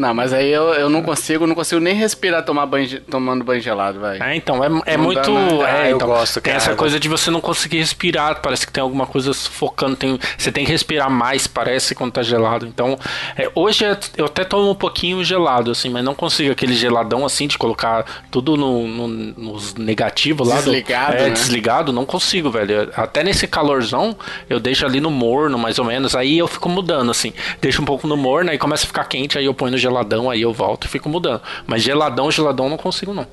Não, 0.00 0.14
mas 0.14 0.32
aí 0.32 0.50
eu, 0.50 0.64
eu 0.72 0.88
não 0.88 1.02
consigo, 1.02 1.46
não 1.46 1.54
consigo 1.54 1.78
nem 1.80 1.94
respirar 1.94 2.42
tomar 2.42 2.64
banho, 2.64 3.00
tomando 3.02 3.44
banho 3.44 3.60
gelado, 3.60 4.00
vai. 4.00 4.18
É, 4.18 4.34
então, 4.34 4.64
é, 4.64 4.68
é 4.86 4.96
Não 4.96 5.04
muito. 5.04 5.30
é, 5.66 5.70
Ah, 5.82 5.88
eu 5.90 5.96
então, 5.96 6.08
gosto, 6.08 6.40
Tem 6.40 6.54
cara. 6.54 6.56
essa 6.64 6.74
coisa 6.74 6.98
de 6.98 7.06
você 7.06 7.30
não 7.30 7.40
conseguir 7.40 7.78
respirar, 7.78 8.40
parece 8.40 8.66
que 8.66 8.72
tem 8.72 8.80
alguma 8.82 9.06
coisa 9.06 9.32
sufocando. 9.34 9.96
Tem, 9.96 10.18
você 10.38 10.50
tem 10.50 10.64
que 10.64 10.70
respirar 10.72 11.10
mais, 11.10 11.46
parece, 11.46 11.94
quando 11.94 12.12
tá 12.12 12.22
gelado. 12.22 12.66
Então, 12.66 12.98
é, 13.36 13.50
hoje 13.54 13.84
é- 13.84 13.98
eu 14.16 14.24
até 14.24 14.42
tomo 14.42 14.70
um 14.70 14.74
pouquinho 14.74 15.22
gelado, 15.22 15.70
assim, 15.70 15.90
mas 15.90 16.02
não 16.02 16.14
consigo 16.14 16.50
aquele 16.50 16.72
geladão 16.74 17.26
assim 17.26 17.46
de 17.46 17.58
colocar 17.58 18.04
tudo 18.30 18.56
no, 18.56 18.86
no- 18.88 19.08
nos 19.08 19.74
negativos 19.74 20.48
lá. 20.48 20.56
do- 20.56 20.70
Desligado, 20.70 21.16
é, 21.16 21.22
né? 21.24 21.30
desligado, 21.30 21.92
não 21.92 22.06
consigo, 22.06 22.50
velho. 22.50 22.90
Até 22.96 23.22
nesse 23.22 23.46
calorzão, 23.46 24.16
eu 24.48 24.58
deixo 24.58 24.86
ali 24.86 24.98
no 25.00 25.10
morno, 25.10 25.58
mais 25.58 25.78
ou 25.78 25.84
menos. 25.84 26.16
Aí 26.16 26.38
eu 26.38 26.48
fico 26.48 26.68
mudando, 26.70 27.10
assim. 27.10 27.34
Deixo 27.60 27.82
um 27.82 27.84
pouco 27.84 28.06
no 28.06 28.16
morno, 28.16 28.50
aí 28.50 28.56
começa 28.56 28.84
a 28.84 28.86
ficar 28.86 29.04
quente, 29.04 29.36
aí 29.36 29.44
eu 29.44 29.52
ponho 29.52 29.72
no 29.72 29.78
geladão, 29.90 30.30
aí 30.30 30.40
eu 30.42 30.52
volto 30.52 30.84
e 30.86 30.88
fico 30.88 31.08
mudando. 31.08 31.40
Mas 31.66 31.82
geladão, 31.82 32.30
geladão, 32.30 32.68
não 32.68 32.76
consigo, 32.76 33.12
não. 33.12 33.26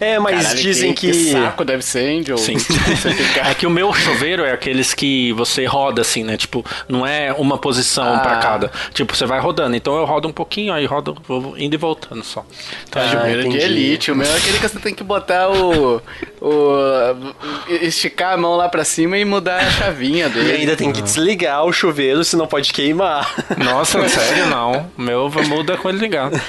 É, 0.00 0.18
mas 0.18 0.42
Caralho, 0.42 0.60
dizem 0.60 0.92
que. 0.92 1.12
saco 1.30 1.64
deve 1.64 1.82
ser, 1.82 2.08
hein, 2.08 2.22
Joe? 2.26 2.36
Sim. 2.38 2.56
É 3.44 3.54
que 3.54 3.66
o 3.66 3.70
meu 3.70 3.92
chuveiro 3.92 4.44
é 4.44 4.52
aqueles 4.52 4.92
que 4.94 5.32
você 5.34 5.64
roda 5.66 6.00
assim, 6.02 6.24
né? 6.24 6.36
Tipo, 6.36 6.64
não 6.88 7.06
é 7.06 7.32
uma 7.32 7.56
posição 7.58 8.14
Ah. 8.14 8.18
pra 8.18 8.36
cada. 8.36 8.72
Tipo, 8.92 9.14
você 9.14 9.24
vai 9.26 9.38
rodando. 9.40 9.76
Então 9.76 9.96
eu 9.96 10.04
rodo 10.04 10.26
um 10.28 10.32
pouquinho, 10.32 10.72
aí 10.72 10.84
rodo, 10.86 11.16
vou 11.26 11.56
indo 11.58 11.74
e 11.74 11.76
voltando 11.76 12.24
só. 12.24 12.44
Então, 12.88 13.00
Ah, 13.00 13.04
é 13.04 13.08
de- 13.08 13.16
chuveiro 13.16 13.40
de 13.42 13.48
entendi. 13.48 13.64
elite. 13.64 14.10
O 14.10 14.16
meu 14.16 14.26
é 14.26 14.36
aquele 14.36 14.58
que 14.58 14.68
você 14.68 14.78
tem 14.80 14.94
que 14.94 15.04
botar 15.04 15.48
o, 15.50 16.00
o. 16.48 17.34
esticar 17.68 18.34
a 18.34 18.36
mão 18.36 18.56
lá 18.56 18.68
pra 18.68 18.84
cima 18.84 19.16
e 19.18 19.24
mudar 19.24 19.56
a 19.58 19.70
chavinha 19.70 20.26
E 20.26 20.30
dele. 20.30 20.52
ainda 20.52 20.76
tem 20.76 20.92
que 20.92 21.00
desligar 21.02 21.64
o 21.64 21.72
chuveiro, 21.72 22.22
senão 22.24 22.46
pode 22.46 22.72
queimar. 22.72 23.32
Nossa, 23.56 24.06
sério, 24.08 24.46
não. 24.46 24.90
O 24.96 25.02
meu 25.02 25.30
muda 25.48 25.76
com 25.76 25.88
ele 25.88 25.98
ligado. 25.98 26.40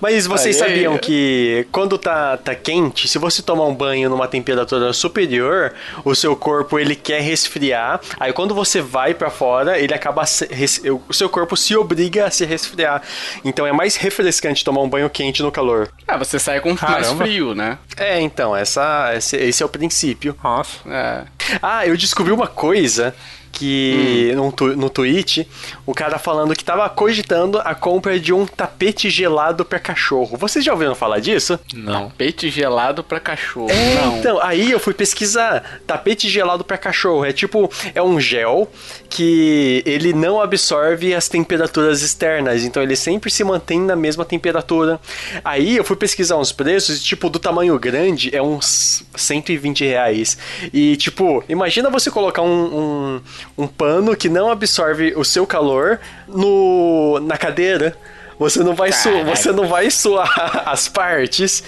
Mas 0.00 0.26
vocês 0.26 0.60
Aí- 0.62 0.68
sabiam 0.68 0.96
que 0.98 1.66
quando 1.72 1.98
tá, 1.98 2.36
tá 2.36 2.54
quente, 2.54 3.08
se 3.08 3.18
você 3.18 3.42
tomar 3.42 3.64
um 3.66 3.74
banho 3.74 4.08
numa 4.08 4.28
temperatura 4.28 4.92
superior, 4.92 5.72
o 6.04 6.14
seu 6.14 6.36
corpo 6.36 6.78
ele 6.78 6.94
quer 6.94 7.20
resfriar. 7.20 8.00
Aí 8.20 8.32
quando 8.32 8.54
você 8.54 8.80
vai 8.80 9.14
pra 9.14 9.30
fora, 9.30 9.78
ele 9.78 9.92
acaba 9.94 10.24
se- 10.26 10.46
res- 10.50 10.82
o 11.08 11.12
seu 11.12 11.28
corpo 11.28 11.56
se 11.56 11.76
obriga 11.76 12.26
a 12.26 12.30
se 12.30 12.44
resfriar. 12.44 13.02
Então 13.44 13.66
é 13.66 13.72
mais 13.72 13.96
refrescante 13.96 14.64
tomar 14.64 14.82
um 14.82 14.88
banho 14.88 15.08
quente 15.10 15.42
no 15.42 15.50
calor. 15.50 15.88
Ah, 16.06 16.16
você 16.16 16.38
sai 16.38 16.60
com 16.60 16.68
mais 16.70 16.80
Caramba. 16.80 17.24
frio, 17.24 17.54
né? 17.54 17.78
É, 17.96 18.20
então, 18.20 18.54
essa, 18.56 19.10
esse, 19.32 19.36
esse 19.36 19.62
é 19.62 19.66
o 19.66 19.68
princípio. 19.68 20.36
Nossa. 20.42 20.78
É. 20.86 21.24
Ah, 21.60 21.86
eu 21.86 21.96
descobri 21.96 22.32
uma 22.32 22.46
coisa 22.46 23.14
que 23.52 24.32
no, 24.34 24.50
tu- 24.50 24.74
no 24.76 24.88
tweet, 24.90 25.46
o 25.86 25.94
cara 25.94 26.18
falando 26.18 26.54
que 26.56 26.64
tava 26.64 26.88
cogitando 26.88 27.58
a 27.58 27.74
compra 27.74 28.18
de 28.18 28.32
um 28.32 28.46
tapete 28.46 29.08
gelado 29.10 29.64
pra 29.64 29.78
cachorro. 29.78 30.36
Vocês 30.36 30.64
já 30.64 30.72
ouviram 30.72 30.94
falar 30.94 31.20
disso? 31.20 31.60
Não. 31.74 32.10
Peito 32.10 32.48
gelado 32.48 33.04
pra 33.04 33.20
cachorro. 33.20 33.70
É, 33.70 33.94
não. 33.96 34.18
então, 34.18 34.40
aí 34.42 34.70
eu 34.70 34.80
fui 34.80 34.94
pesquisar. 34.94 35.80
Tapete 35.86 36.28
gelado 36.28 36.64
pra 36.64 36.78
cachorro. 36.78 37.24
É 37.24 37.32
tipo, 37.32 37.70
é 37.94 38.02
um 38.02 38.18
gel 38.18 38.70
que 39.10 39.82
ele 39.84 40.12
não 40.12 40.40
absorve 40.40 41.14
as 41.14 41.28
temperaturas 41.28 42.02
externas. 42.02 42.64
Então 42.64 42.82
ele 42.82 42.96
sempre 42.96 43.30
se 43.30 43.44
mantém 43.44 43.80
na 43.80 43.94
mesma 43.94 44.24
temperatura. 44.24 44.98
Aí 45.44 45.76
eu 45.76 45.84
fui 45.84 45.96
pesquisar 45.96 46.36
uns 46.36 46.52
preços, 46.52 46.98
e, 46.98 47.02
tipo, 47.04 47.28
do 47.28 47.38
tamanho 47.38 47.78
grande 47.78 48.34
é 48.34 48.42
uns 48.42 49.04
120 49.14 49.84
reais. 49.84 50.38
E, 50.72 50.96
tipo, 50.96 51.44
imagina 51.48 51.90
você 51.90 52.10
colocar 52.10 52.42
um, 52.42 52.48
um, 52.78 53.20
um 53.56 53.66
pano 53.66 54.16
que 54.16 54.28
não 54.28 54.50
absorve 54.50 55.14
o 55.16 55.24
seu 55.24 55.46
calor 55.46 56.00
no, 56.26 57.20
na 57.20 57.36
cadeira. 57.36 57.96
Você 58.38 58.62
não 58.64 58.74
vai 58.74 58.90
suar, 58.92 59.14
Caraca. 59.14 59.36
você 59.36 59.52
não 59.52 59.66
vai 59.68 59.90
suar 59.90 60.62
as 60.66 60.88
partes. 60.88 61.62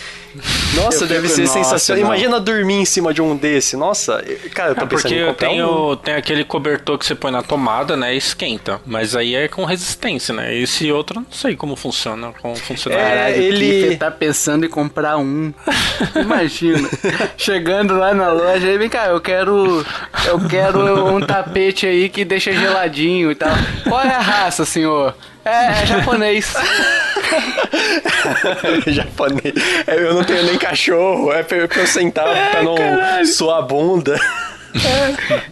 Nossa, 0.75 1.04
Eu 1.04 1.09
deve 1.09 1.28
fico, 1.28 1.35
ser 1.37 1.42
nossa, 1.42 1.52
sensacional. 1.54 2.02
não. 2.02 2.11
Imagina 2.11 2.40
dormir 2.40 2.75
em 2.75 2.85
cima 2.85 3.14
de 3.14 3.23
um 3.23 3.37
desse. 3.37 3.76
Nossa, 3.76 4.25
cara, 4.52 4.71
eu 4.71 4.75
tô 4.75 4.83
É 4.83 4.87
pensando 4.87 5.02
porque 5.02 5.14
em 5.14 5.18
eu 5.18 5.28
comprar 5.28 5.49
um. 5.49 5.50
tenho, 5.52 5.97
tem 5.97 6.14
aquele 6.14 6.44
cobertor 6.44 6.99
que 6.99 7.06
você 7.06 7.14
põe 7.14 7.30
na 7.30 7.42
tomada, 7.42 7.97
né? 7.97 8.12
E 8.14 8.18
esquenta. 8.18 8.80
Mas 8.85 9.14
aí 9.14 9.37
é 9.37 9.47
com 9.47 9.64
resistência, 9.64 10.35
né? 10.35 10.52
Esse 10.56 10.90
outro 10.90 11.18
eu 11.18 11.23
não 11.23 11.30
sei 11.30 11.54
como 11.54 11.76
funciona. 11.76 12.33
Como 12.42 12.56
funciona. 12.56 12.97
É, 12.99 13.09
Caralho, 13.09 13.37
ele- 13.42 13.56
o 13.56 13.83
Kiffer 13.83 13.99
tá 13.99 14.11
pensando 14.11 14.66
em 14.66 14.68
comprar 14.68 15.16
um. 15.18 15.52
Imagina. 16.21 16.88
Chegando 17.37 17.97
lá 17.97 18.12
na 18.12 18.33
loja, 18.33 18.66
aí 18.66 18.76
vem 18.78 18.88
cá, 18.88 19.06
eu 19.06 19.21
quero. 19.21 19.87
Eu 20.26 20.40
quero 20.49 21.06
um 21.14 21.21
tapete 21.21 21.87
aí 21.87 22.09
que 22.09 22.25
deixa 22.25 22.52
geladinho 22.52 23.30
e 23.30 23.35
tal. 23.37 23.52
Qual 23.88 24.00
é 24.00 24.09
a 24.14 24.21
raça, 24.21 24.64
senhor? 24.64 25.14
É, 25.45 25.83
é 25.83 25.87
japonês. 25.87 26.55
Japonês. 28.87 29.55
É, 29.87 29.97
Eu 29.97 30.15
não 30.15 30.25
tenho 30.25 30.43
nem 30.45 30.59
cachorro. 30.59 31.33
É 31.33 31.43
pra, 31.43 31.57
eu 31.59 31.87
sentar 31.87 32.25
pra 32.51 32.63
não 32.63 32.75
caralho. 32.75 33.27
suar 33.27 33.59
a 33.59 33.63
bunda. 33.63 34.19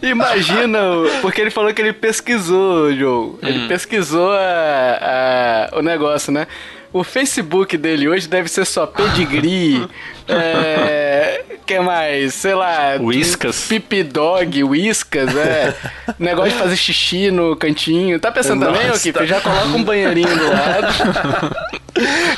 Imagina, 0.01 0.91
o- 0.91 1.09
porque 1.21 1.41
ele 1.41 1.49
falou 1.49 1.73
que 1.73 1.81
ele 1.81 1.93
pesquisou, 1.93 2.93
Joe. 2.93 3.35
Ele 3.41 3.67
pesquisou 3.67 4.31
a- 4.31 5.69
a- 5.71 5.77
o 5.77 5.81
negócio, 5.81 6.31
né? 6.31 6.47
O 6.93 7.03
Facebook 7.03 7.75
dele 7.75 8.07
hoje 8.07 8.27
deve 8.27 8.47
ser 8.47 8.65
só 8.65 8.85
pedigree, 8.85 9.83
é, 10.29 11.41
que 11.65 11.79
mais? 11.79 12.35
Sei 12.35 12.53
lá. 12.53 12.97
Whiskas. 12.99 13.65
Pip 13.67 14.03
dog, 14.03 14.63
whiskas, 14.63 15.35
é. 15.35 15.75
Negócio 16.19 16.51
de 16.51 16.57
fazer 16.57 16.77
xixi 16.77 17.31
no 17.31 17.55
cantinho. 17.55 18.19
Tá 18.19 18.31
pensando 18.31 18.63
também, 18.65 18.85
ô 18.85 18.87
Nossa, 18.89 19.01
Kip? 19.01 19.17
tá. 19.17 19.25
Já 19.25 19.41
coloca 19.41 19.67
um 19.69 19.83
banheirinho 19.83 20.37
do 20.37 20.49
lado. 20.49 21.81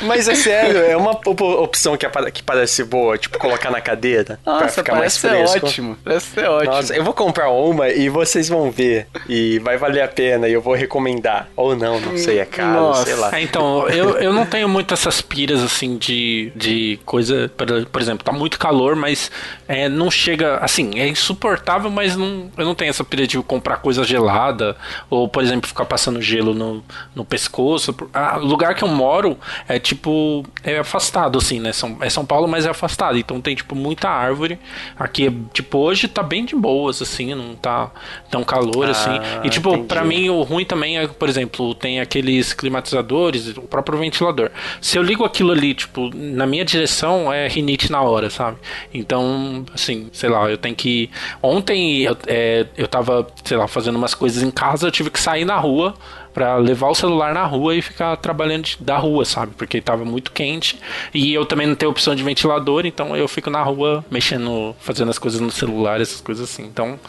Mas 0.02 0.28
é 0.28 0.34
sério, 0.34 0.78
é 0.78 0.96
uma 0.96 1.12
op- 1.12 1.40
opção 1.40 1.96
que, 1.96 2.04
apare- 2.04 2.30
que 2.30 2.42
parece 2.42 2.84
boa, 2.84 3.16
tipo, 3.16 3.38
colocar 3.38 3.70
na 3.70 3.80
cadeira. 3.80 4.38
pra 4.44 4.52
Nossa, 4.60 4.68
ficar 4.68 4.94
mais 4.94 5.16
parece 5.18 5.20
ser 5.20 5.28
fresco. 5.50 5.66
ótimo. 5.66 5.98
Parece 6.04 6.26
ser 6.26 6.48
ótimo. 6.48 6.72
Nossa, 6.74 6.94
eu 6.96 7.04
vou 7.04 7.14
comprar 7.14 7.48
uma 7.50 7.88
e 7.88 8.08
vocês 8.08 8.48
vão 8.48 8.70
ver. 8.70 9.06
E 9.28 9.58
vai 9.60 9.76
valer 9.76 10.02
a 10.02 10.08
pena 10.08 10.48
e 10.48 10.52
eu 10.52 10.60
vou 10.60 10.74
recomendar. 10.74 11.48
Ou 11.56 11.74
não, 11.74 11.98
não 12.00 12.16
sei, 12.18 12.38
é 12.38 12.44
caro, 12.44 12.72
Nossa. 12.80 13.04
sei 13.04 13.14
lá. 13.14 13.36
É, 13.36 13.40
então, 13.42 13.88
eu, 13.88 14.18
eu 14.18 14.32
não 14.32 14.44
tenho 14.46 14.68
muito 14.68 14.92
essas 14.92 15.20
piras 15.20 15.62
assim 15.62 15.96
de, 15.96 16.52
de 16.54 16.98
coisa. 17.04 17.50
Por, 17.56 17.86
por 17.86 18.00
exemplo, 18.02 18.24
tá 18.24 18.32
muito 18.32 18.58
calor, 18.58 18.94
mas 18.94 19.30
é, 19.66 19.88
não 19.88 20.10
chega. 20.10 20.58
Assim, 20.58 20.98
é 20.98 21.08
insuportável, 21.08 21.90
mas 21.90 22.16
não, 22.16 22.50
eu 22.56 22.64
não 22.64 22.74
tenho 22.74 22.90
essa 22.90 23.04
pira 23.04 23.26
de 23.26 23.38
comprar 23.42 23.78
coisa 23.78 24.04
gelada. 24.04 24.76
Ou, 25.08 25.28
por 25.28 25.42
exemplo, 25.42 25.66
ficar 25.68 25.84
passando 25.86 26.20
gelo 26.20 26.52
no, 26.54 26.84
no 27.14 27.24
pescoço. 27.24 27.94
Ah, 28.12 28.38
O 28.38 28.44
lugar 28.44 28.74
que 28.74 28.84
eu 28.84 28.88
moro 28.88 29.38
é 29.68 29.78
tipo. 29.78 30.44
É 30.62 30.78
afastado, 30.78 31.38
assim, 31.38 31.60
né? 31.60 31.72
São, 31.72 31.96
é 32.00 32.10
São 32.10 32.24
Paulo, 32.24 32.48
mas 32.48 32.66
é 32.66 32.70
afastado. 32.70 33.18
Então 33.18 33.40
tem, 33.40 33.54
tipo, 33.54 33.74
muita 33.74 34.08
árvore. 34.08 34.58
Aqui, 34.98 35.26
é, 35.28 35.32
tipo, 35.52 35.78
hoje 35.78 36.08
tá 36.08 36.22
bem 36.22 36.44
de 36.44 36.54
boas, 36.54 37.00
assim, 37.02 37.34
não 37.34 37.54
tá 37.54 37.90
tão 38.30 38.42
calor, 38.44 38.88
assim. 38.88 39.10
E, 39.44 39.50
tipo, 39.50 39.70
entendi. 39.70 39.86
pra 39.86 40.04
mim, 40.04 40.28
o 40.28 40.42
ruim 40.42 40.64
também 40.64 40.98
é, 40.98 41.06
por 41.06 41.28
exemplo, 41.28 41.74
tem 41.74 42.00
aqueles 42.00 42.52
climatizadores, 42.52 43.56
o 43.56 43.62
próprio 43.62 43.98
ventilador. 43.98 44.50
Se 44.80 44.98
eu 44.98 45.02
ligo 45.02 45.24
aquilo 45.24 45.52
ali, 45.52 45.74
tipo, 45.74 46.10
na 46.14 46.46
minha 46.46 46.64
direção, 46.64 47.32
é 47.32 47.48
rinite 47.48 47.90
na 47.90 48.02
hora, 48.02 48.30
sabe? 48.30 48.58
Então, 48.92 49.64
assim, 49.74 50.08
sei 50.12 50.28
lá, 50.28 50.48
eu 50.50 50.58
tenho 50.58 50.74
que. 50.74 51.10
Ontem 51.42 52.02
eu, 52.02 52.16
é, 52.26 52.66
eu 52.76 52.86
tava, 52.88 53.26
sei 53.44 53.56
lá, 53.56 53.68
fazendo 53.68 53.96
umas 53.96 54.14
coisas 54.14 54.42
em 54.42 54.50
casa, 54.50 54.86
eu 54.86 54.90
tive 54.90 55.10
que 55.10 55.20
sair 55.20 55.44
na 55.44 55.56
rua 55.56 55.94
pra 56.36 56.58
levar 56.58 56.90
o 56.90 56.94
celular 56.94 57.32
na 57.32 57.46
rua 57.46 57.74
e 57.74 57.80
ficar 57.80 58.14
trabalhando 58.18 58.68
da 58.78 58.98
rua, 58.98 59.24
sabe? 59.24 59.54
Porque 59.56 59.80
tava 59.80 60.04
muito 60.04 60.32
quente 60.32 60.78
e 61.14 61.32
eu 61.32 61.46
também 61.46 61.66
não 61.66 61.74
tenho 61.74 61.90
opção 61.90 62.14
de 62.14 62.22
ventilador, 62.22 62.84
então 62.84 63.16
eu 63.16 63.26
fico 63.26 63.48
na 63.48 63.62
rua 63.62 64.04
mexendo, 64.10 64.76
fazendo 64.78 65.08
as 65.08 65.18
coisas 65.18 65.40
no 65.40 65.50
celular, 65.50 65.98
essas 65.98 66.20
coisas 66.20 66.50
assim. 66.50 66.64
Então, 66.64 67.00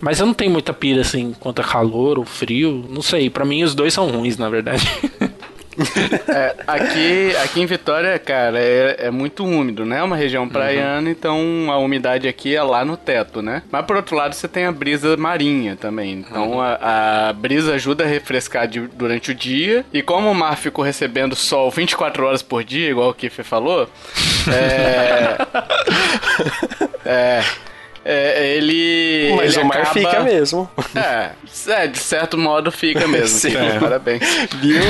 mas 0.00 0.18
eu 0.18 0.26
não 0.26 0.34
tenho 0.34 0.50
muita 0.50 0.72
pira 0.72 1.02
assim 1.02 1.32
quanto 1.38 1.60
a 1.60 1.64
calor 1.64 2.18
ou 2.18 2.24
frio, 2.24 2.84
não 2.90 3.00
sei, 3.00 3.30
pra 3.30 3.44
mim 3.44 3.62
os 3.62 3.76
dois 3.76 3.94
são 3.94 4.10
ruins, 4.10 4.36
na 4.36 4.48
verdade. 4.48 4.84
É, 6.28 6.54
aqui, 6.66 7.36
aqui 7.42 7.60
em 7.60 7.66
Vitória, 7.66 8.18
cara, 8.18 8.58
é, 8.58 9.06
é 9.06 9.10
muito 9.10 9.44
úmido, 9.44 9.84
né? 9.84 9.98
É 9.98 10.02
uma 10.02 10.16
região 10.16 10.48
praiana, 10.48 11.10
então 11.10 11.66
a 11.70 11.78
umidade 11.78 12.26
aqui 12.28 12.54
é 12.54 12.62
lá 12.62 12.84
no 12.84 12.96
teto, 12.96 13.42
né? 13.42 13.62
Mas 13.70 13.84
por 13.84 13.96
outro 13.96 14.16
lado, 14.16 14.34
você 14.34 14.46
tem 14.48 14.66
a 14.66 14.72
brisa 14.72 15.16
marinha 15.16 15.76
também. 15.76 16.12
Então 16.14 16.60
a, 16.60 17.28
a 17.28 17.32
brisa 17.32 17.74
ajuda 17.74 18.04
a 18.04 18.06
refrescar 18.06 18.66
de- 18.68 18.86
durante 18.88 19.30
o 19.30 19.34
dia. 19.34 19.84
E 19.92 20.02
como 20.02 20.30
o 20.30 20.34
mar 20.34 20.56
ficou 20.56 20.84
recebendo 20.84 21.34
sol 21.34 21.70
24 21.70 22.24
horas 22.26 22.42
por 22.42 22.62
dia, 22.64 22.90
igual 22.90 23.10
o 23.10 23.14
Kiffer 23.14 23.44
falou, 23.44 23.88
é. 24.48 25.36
é. 27.04 27.42
É, 28.04 28.56
ele. 28.56 29.32
Mas 29.36 29.54
ele 29.56 29.64
o 29.64 29.68
mar 29.68 29.78
acaba- 29.78 29.94
fica 29.94 30.20
mesmo. 30.20 30.70
É, 30.94 31.30
é, 31.68 31.86
de 31.86 31.98
certo 31.98 32.36
modo 32.36 32.70
fica 32.70 33.06
mesmo. 33.08 33.28
Sim. 33.38 33.50
Kiffer, 33.50 33.80
Parabéns. 33.80 34.20
Viu? 34.60 34.82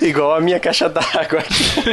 Igual- 0.06 0.34
a 0.34 0.40
minha 0.40 0.60
caixa 0.60 0.88
d'água 0.88 1.40
aqui. 1.40 1.90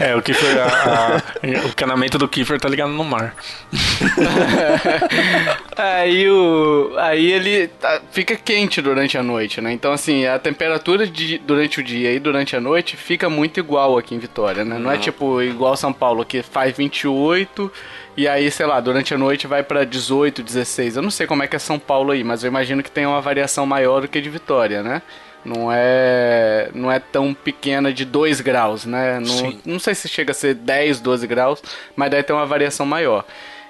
É, 0.00 0.10
é, 0.10 0.16
o 0.16 0.22
Kiefer, 0.22 0.58
a- 0.60 1.16
a- 1.16 1.66
o 1.66 1.74
canamento 1.76 2.18
do 2.18 2.28
Kiefer 2.28 2.60
tá 2.60 2.68
ligado 2.68 2.90
no 2.90 3.04
mar. 3.04 3.34
Aí 5.76 6.28
o. 6.30 6.92
Aí 6.98 7.32
ele 7.32 7.68
tá- 7.68 8.00
fica 8.10 8.36
quente 8.36 8.80
durante 8.82 9.16
a 9.16 9.22
noite, 9.22 9.60
né? 9.60 9.72
Então, 9.72 9.92
assim, 9.92 10.26
a 10.26 10.38
temperatura 10.38 11.06
de, 11.06 11.38
durante 11.38 11.80
o 11.80 11.82
dia 11.82 12.12
e 12.12 12.18
durante 12.18 12.54
a 12.56 12.60
noite 12.60 12.96
fica 12.96 13.28
muito 13.28 13.58
igual 13.60 13.98
aqui 13.98 14.14
em 14.14 14.18
Vitória, 14.18 14.64
né? 14.64 14.78
Não 14.78 14.90
é 14.90 14.98
tipo 14.98 15.42
igual 15.42 15.76
São 15.76 15.92
Paulo, 15.92 16.24
que 16.24 16.42
faz 16.42 16.76
28 16.76 17.70
e 18.16 18.28
aí, 18.28 18.50
sei 18.50 18.66
lá, 18.66 18.80
durante 18.80 19.14
a 19.14 19.18
noite 19.18 19.46
vai 19.46 19.62
pra 19.62 19.84
18, 19.84 20.42
16. 20.42 20.96
Eu 20.96 21.02
não 21.02 21.10
sei 21.10 21.26
como 21.26 21.42
é 21.42 21.46
que 21.46 21.56
é 21.56 21.58
São 21.58 21.78
Paulo 21.78 22.12
aí, 22.12 22.22
mas 22.22 22.44
eu 22.44 22.48
imagino 22.48 22.82
que 22.82 22.90
tem 22.90 23.06
uma 23.06 23.20
variação 23.20 23.64
maior 23.64 24.00
do 24.02 24.08
que 24.08 24.20
de 24.20 24.28
Vitória, 24.28 24.82
né? 24.82 25.02
Não 25.44 25.70
é, 25.72 26.70
não 26.72 26.90
é 26.90 27.00
tão 27.00 27.34
pequena 27.34 27.92
de 27.92 28.04
2 28.04 28.40
graus, 28.40 28.84
né? 28.84 29.18
Não, 29.18 29.58
não 29.64 29.78
sei 29.78 29.94
se 29.94 30.08
chega 30.08 30.30
a 30.30 30.34
ser 30.34 30.54
10, 30.54 31.00
12 31.00 31.26
graus, 31.26 31.62
mas 31.96 32.10
daí 32.10 32.22
tem 32.22 32.34
uma 32.34 32.46
variação 32.46 32.86
maior. 32.86 33.24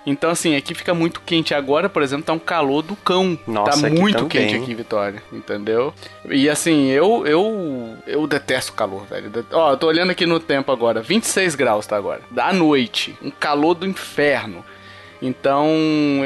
Então, 0.04 0.30
assim, 0.30 0.56
aqui 0.56 0.75
fica 0.75 0.92
muito 0.92 1.21
quente. 1.21 1.54
Agora, 1.54 1.88
por 1.88 2.02
exemplo, 2.02 2.25
tá 2.25 2.32
um 2.32 2.38
calor 2.38 2.82
do 2.82 2.97
cão. 2.97 3.38
Nossa, 3.47 3.82
tá 3.82 3.88
muito 3.88 4.16
também. 4.16 4.28
quente 4.28 4.56
aqui 4.56 4.73
em 4.73 4.75
Vitória, 4.75 5.23
entendeu? 5.32 5.94
E 6.28 6.49
assim, 6.49 6.88
eu 6.88 7.25
eu 7.26 7.97
eu 8.06 8.26
detesto 8.26 8.73
calor, 8.73 9.04
velho. 9.06 9.30
Ó, 9.52 9.73
eu 9.73 9.76
tô 9.76 9.87
olhando 9.87 10.11
aqui 10.11 10.26
no 10.26 10.40
tempo 10.40 10.73
agora. 10.73 11.00
26 11.00 11.54
graus 11.54 11.87
tá 11.87 11.97
agora. 11.97 12.21
Da 12.30 12.52
noite. 12.52 13.16
Um 13.23 13.30
calor 13.30 13.75
do 13.75 13.87
inferno. 13.87 14.64
Então, 15.25 15.68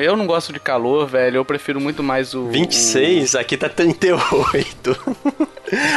eu 0.00 0.16
não 0.16 0.26
gosto 0.26 0.54
de 0.54 0.59
calor, 0.59 1.06
velho. 1.06 1.37
Eu 1.37 1.45
prefiro 1.45 1.78
muito 1.78 2.02
mais 2.02 2.33
o. 2.33 2.47
26, 2.47 3.35
aqui 3.35 3.54
tá 3.54 3.68
38. 3.68 4.99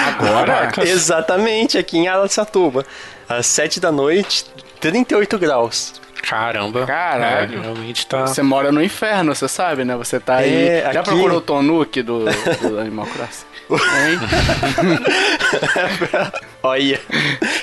Agora? 0.06 0.70
Exatamente, 0.84 1.78
aqui 1.78 1.98
em 1.98 2.10
Araçatuba. 2.10 2.86
Às 3.28 3.46
7 3.46 3.80
da 3.80 3.90
noite, 3.90 4.44
38 4.82 5.38
graus. 5.40 5.94
Caramba. 6.22 6.86
Caralho. 6.86 7.60
É, 7.60 7.62
realmente 7.62 8.06
tá. 8.06 8.28
Você 8.28 8.42
mora 8.42 8.72
no 8.72 8.84
inferno, 8.84 9.34
você 9.34 9.48
sabe, 9.48 9.84
né? 9.84 9.96
Você 9.96 10.20
tá 10.20 10.38
aí. 10.38 10.68
É, 10.68 10.90
Já 10.94 11.02
aqui- 11.02 11.10
procurou 11.10 11.38
o 11.38 11.42
Tonuki 11.42 12.02
do, 12.02 12.26
do 12.62 12.80
Animal 12.80 13.08
Crossing? 13.08 13.46
Hein? 13.72 14.90
Olha, 16.64 17.00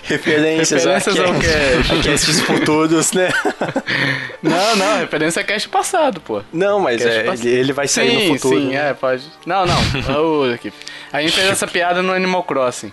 referências, 0.05 0.85
Referências 0.85 1.19
ao 1.19 1.35
cast. 1.35 1.93
a 1.93 2.03
casts 2.03 2.41
futuros, 2.41 3.13
né? 3.13 3.29
Não, 4.43 4.77
não, 4.77 4.99
referência 4.99 5.41
é 5.41 5.45
cast 5.45 5.69
passado, 5.69 6.21
pô. 6.21 6.43
Não, 6.53 6.81
mas 6.81 7.03
Cast 7.03 7.19
é, 7.19 7.23
passado. 7.25 7.47
ele, 7.47 7.61
ele 7.61 7.73
vai 7.73 7.89
sair 7.89 8.11
sim, 8.11 8.29
no 8.29 8.35
futuro. 8.39 8.61
Sim, 8.61 8.69
né? 8.69 8.91
é, 8.91 8.95
pode. 8.95 9.25
Não, 9.45 9.67
não. 9.67 9.77
A 11.13 11.21
gente 11.21 11.33
fez 11.33 11.49
essa 11.49 11.67
piada 11.67 12.03
no 12.03 12.13
Animal 12.13 12.43
Crossing. 12.45 12.93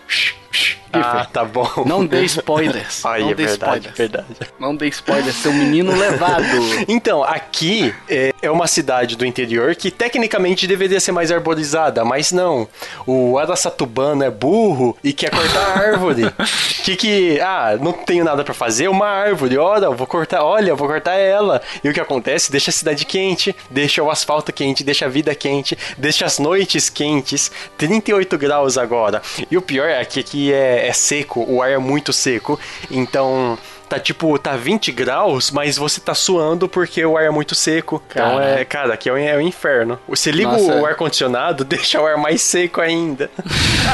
Ah, 0.91 1.25
tá 1.25 1.43
bom. 1.43 1.67
Não 1.85 2.05
dê 2.05 2.23
spoilers. 2.25 3.03
Olha, 3.05 3.23
não 3.23 3.31
é 3.31 3.33
dê 3.33 3.45
verdade, 3.47 3.87
spoilers. 3.87 3.97
verdade. 3.97 4.27
Não 4.59 4.75
dê 4.75 4.87
spoilers, 4.87 5.35
seu 5.35 5.51
menino 5.51 5.95
levado. 5.95 6.43
Então, 6.87 7.23
aqui 7.23 7.93
é, 8.09 8.33
é 8.41 8.51
uma 8.51 8.67
cidade 8.67 9.15
do 9.15 9.25
interior 9.25 9.73
que 9.75 9.89
tecnicamente 9.89 10.67
deveria 10.67 10.99
ser 10.99 11.11
mais 11.11 11.31
arborizada, 11.31 12.03
mas 12.03 12.31
não. 12.31 12.67
O 13.07 13.37
Araçatubano 13.39 14.23
é 14.23 14.29
burro 14.29 14.95
e 15.03 15.13
quer 15.13 15.31
cortar 15.31 15.77
árvore. 15.77 16.23
que 16.83 16.95
que. 16.95 17.39
Ah, 17.39 17.77
não 17.79 17.93
tenho 17.93 18.23
nada 18.23 18.43
pra 18.43 18.53
fazer, 18.53 18.87
uma 18.87 19.07
árvore. 19.07 19.57
Olha, 19.57 19.85
eu 19.85 19.95
vou 19.95 20.05
cortar, 20.05 20.43
olha, 20.43 20.69
eu 20.69 20.75
vou 20.75 20.87
cortar 20.87 21.15
ela. 21.15 21.61
E 21.83 21.89
o 21.89 21.93
que 21.93 21.99
acontece? 21.99 22.51
Deixa 22.51 22.69
a 22.69 22.73
cidade 22.73 23.05
quente, 23.05 23.55
deixa 23.69 24.03
o 24.03 24.11
asfalto 24.11 24.51
quente, 24.51 24.83
deixa 24.83 25.05
a 25.05 25.09
vida 25.09 25.33
quente, 25.33 25.77
deixa 25.97 26.25
as 26.25 26.37
noites 26.37 26.89
quentes. 26.89 27.51
38 27.77 28.37
graus 28.37 28.77
agora. 28.77 29.21
E 29.49 29.57
o 29.57 29.61
pior 29.61 29.89
é 29.89 30.03
que 30.05 30.19
aqui 30.19 30.42
é, 30.51 30.87
é 30.87 30.93
seco, 30.93 31.45
o 31.47 31.61
ar 31.61 31.71
é 31.71 31.77
muito 31.77 32.11
seco. 32.11 32.59
Então. 32.89 33.57
Tá 33.89 33.99
tipo, 33.99 34.39
tá 34.39 34.55
20 34.55 34.91
graus, 34.91 35.51
mas 35.51 35.77
você 35.77 36.01
tá 36.01 36.15
suando 36.15 36.67
porque 36.67 37.05
o 37.05 37.15
ar 37.15 37.25
é 37.25 37.29
muito 37.29 37.53
seco. 37.53 38.01
Então 38.09 38.37
Caralho. 38.37 38.59
é, 38.59 38.65
cara, 38.65 38.93
aqui 38.95 39.07
é 39.07 39.13
o, 39.13 39.17
é 39.17 39.37
o 39.37 39.41
inferno. 39.41 39.99
Você 40.07 40.31
liga 40.31 40.49
Nossa. 40.51 40.81
o 40.81 40.85
ar-condicionado, 40.85 41.63
deixa 41.65 42.01
o 42.01 42.07
ar 42.07 42.17
mais 42.17 42.41
seco 42.41 42.81
ainda. 42.81 43.29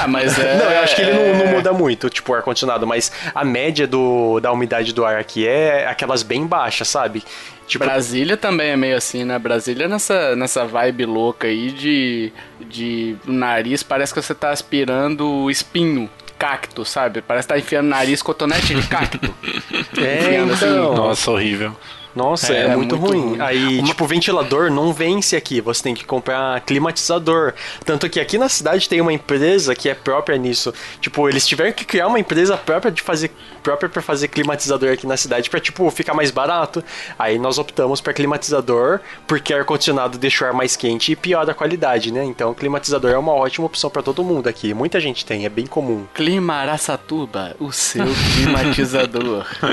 Ah, 0.02 0.08
mas 0.08 0.38
é. 0.40 0.56
Não, 0.56 0.72
eu 0.72 0.80
acho 0.82 0.96
que 0.96 1.02
ele 1.02 1.12
não, 1.12 1.40
não 1.40 1.46
é- 1.48 1.52
muda 1.56 1.74
muito, 1.74 2.10
tipo, 2.10 2.32
o 2.32 2.36
ar-condicionado, 2.36 2.88
mas 2.88 3.12
a 3.36 3.44
média 3.44 3.86
do, 3.86 4.40
da 4.40 4.52
umidade 4.52 4.94
do 4.94 5.04
ar 5.04 5.18
aqui 5.20 5.46
é 5.46 5.86
aquelas 5.88 6.24
bem 6.24 6.46
baixas, 6.46 6.88
sabe? 6.88 7.24
Tipo, 7.68 7.84
Brasília 7.84 8.38
também 8.38 8.70
é 8.70 8.78
meio 8.78 8.96
assim, 8.96 9.26
né? 9.26 9.38
Brasília 9.38 9.86
é 9.86 9.88
nessa, 9.90 10.36
nessa 10.36 10.66
vibe 10.66 11.06
louca 11.06 11.48
aí 11.48 11.72
de, 11.72 12.32
de 12.62 13.16
nariz, 13.26 13.84
parece 13.84 14.14
que 14.14 14.22
você 14.22 14.34
tá 14.34 14.52
aspirando 14.52 15.50
espinho, 15.52 16.10
cacto, 16.40 16.86
sabe? 16.86 17.22
Parece 17.22 17.48
que 17.48 17.54
tá 17.54 17.60
enfiando 17.60 17.90
nariz 17.90 18.22
cotonete 18.22 18.74
de 18.74 18.88
cacto. 18.88 19.20
é, 20.02 20.22
enfiando 20.22 20.54
assim. 20.54 20.66
então. 20.66 20.96
Nossa, 20.96 21.30
horrível. 21.30 21.76
Nossa, 22.16 22.54
é, 22.54 22.62
É, 22.64 22.76
muito, 22.76 22.98
muito 22.98 23.14
ruim. 23.14 23.30
ruim. 23.30 23.42
Aí, 23.42 23.84
tipo, 23.84 24.04
o 24.04 24.08
ventilador 24.08 24.72
não 24.72 24.92
vence 24.94 25.36
aqui. 25.36 25.62
Você 25.62 25.84
tem 25.84 25.96
que 25.96 26.04
comprar 26.06 26.60
climatizador. 26.62 27.54
Tanto 27.86 28.10
que 28.10 28.20
aqui 28.20 28.38
na 28.38 28.50
cidade 28.50 28.88
tem 28.90 29.02
uma 29.02 29.14
empresa 29.14 29.76
que 29.76 29.90
é 29.90 29.94
própria 29.94 30.38
nisso. 30.38 30.74
Tipo, 31.02 31.30
eles 31.30 31.48
tiveram 31.48 31.72
que 31.72 31.86
criar 31.86 32.08
uma 32.08 32.20
empresa 32.20 32.58
própria 32.58 32.92
de 32.92 33.02
fazer 33.02 33.32
própria 33.62 33.90
para 33.90 34.02
fazer 34.02 34.30
climatizador 34.30 34.92
aqui 34.94 35.06
na 35.06 35.18
cidade 35.18 35.50
para 35.50 35.60
tipo 35.60 35.90
ficar 35.92 36.14
mais 36.14 36.32
barato. 36.32 36.84
Aí 37.18 37.38
nós 37.38 37.58
optamos 37.58 38.00
para 38.02 38.14
climatizador 38.14 39.00
porque 39.28 39.54
ar 39.54 39.66
condicionado 39.66 40.18
deixa 40.18 40.46
o 40.46 40.48
ar 40.48 40.54
mais 40.54 40.76
quente 40.76 41.12
e 41.12 41.16
piora 41.16 41.52
a 41.52 41.54
qualidade, 41.54 42.12
né? 42.12 42.24
Então, 42.24 42.54
climatizador 42.54 43.12
é 43.12 43.18
uma 43.18 43.34
ótima 43.34 43.66
opção 43.66 43.90
para 43.90 44.02
todo 44.02 44.24
mundo 44.24 44.48
aqui. 44.48 44.74
Muita 44.74 45.00
gente 45.00 45.26
tem, 45.26 45.46
é 45.46 45.50
bem 45.50 45.66
comum. 45.68 46.06
Clima 46.14 46.54
Araçatuba, 46.56 47.56
o 47.60 47.72
seu 47.72 48.06
climatizador. 48.36 49.46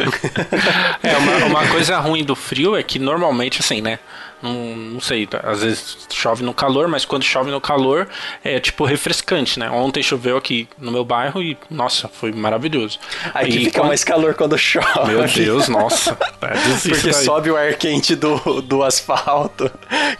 É, 1.03 1.17
uma, 1.17 1.47
uma 1.61 1.69
coisa 1.69 1.99
ruim 1.99 2.25
do 2.27 2.37
frio 2.37 2.77
é 2.77 2.83
que 2.83 2.99
normalmente, 2.99 3.61
assim, 3.61 3.81
né? 3.81 3.99
Não, 4.43 4.53
não 4.53 5.01
sei, 5.01 5.27
tá, 5.27 5.41
às 5.45 5.63
vezes 5.63 5.97
chove 6.13 6.45
no 6.45 6.53
calor, 6.53 6.89
mas 6.89 7.07
quando 7.07 7.23
chove 7.23 7.51
no 7.51 7.59
calor 7.59 8.07
é 8.45 8.61
tipo 8.61 8.85
refrescante, 8.85 9.59
né? 9.59 9.71
Ontem 9.71 10.03
choveu 10.03 10.37
aqui 10.37 10.69
no 10.79 10.93
meu 10.93 11.07
bairro 11.07 11.43
e, 11.43 11.57
nossa, 11.71 12.07
foi 12.07 12.33
maravilhoso. 12.33 12.99
Aí 13.33 13.51
que 13.51 13.57
E 13.57 13.65
fica 13.65 13.81
quando- 13.81 13.89
mais 13.89 14.05
calor 14.05 14.35
quando 14.35 14.59
chove. 14.59 15.07
Meu 15.11 15.25
Deus, 15.27 15.69
nossa. 15.69 16.19
É, 16.43 16.49
Porque 16.87 17.13
sobe 17.15 17.51
o 17.51 17.57
ar 17.57 17.73
quente 17.77 18.15
do, 18.15 18.61
do 18.61 18.83
asfalto. 18.83 19.71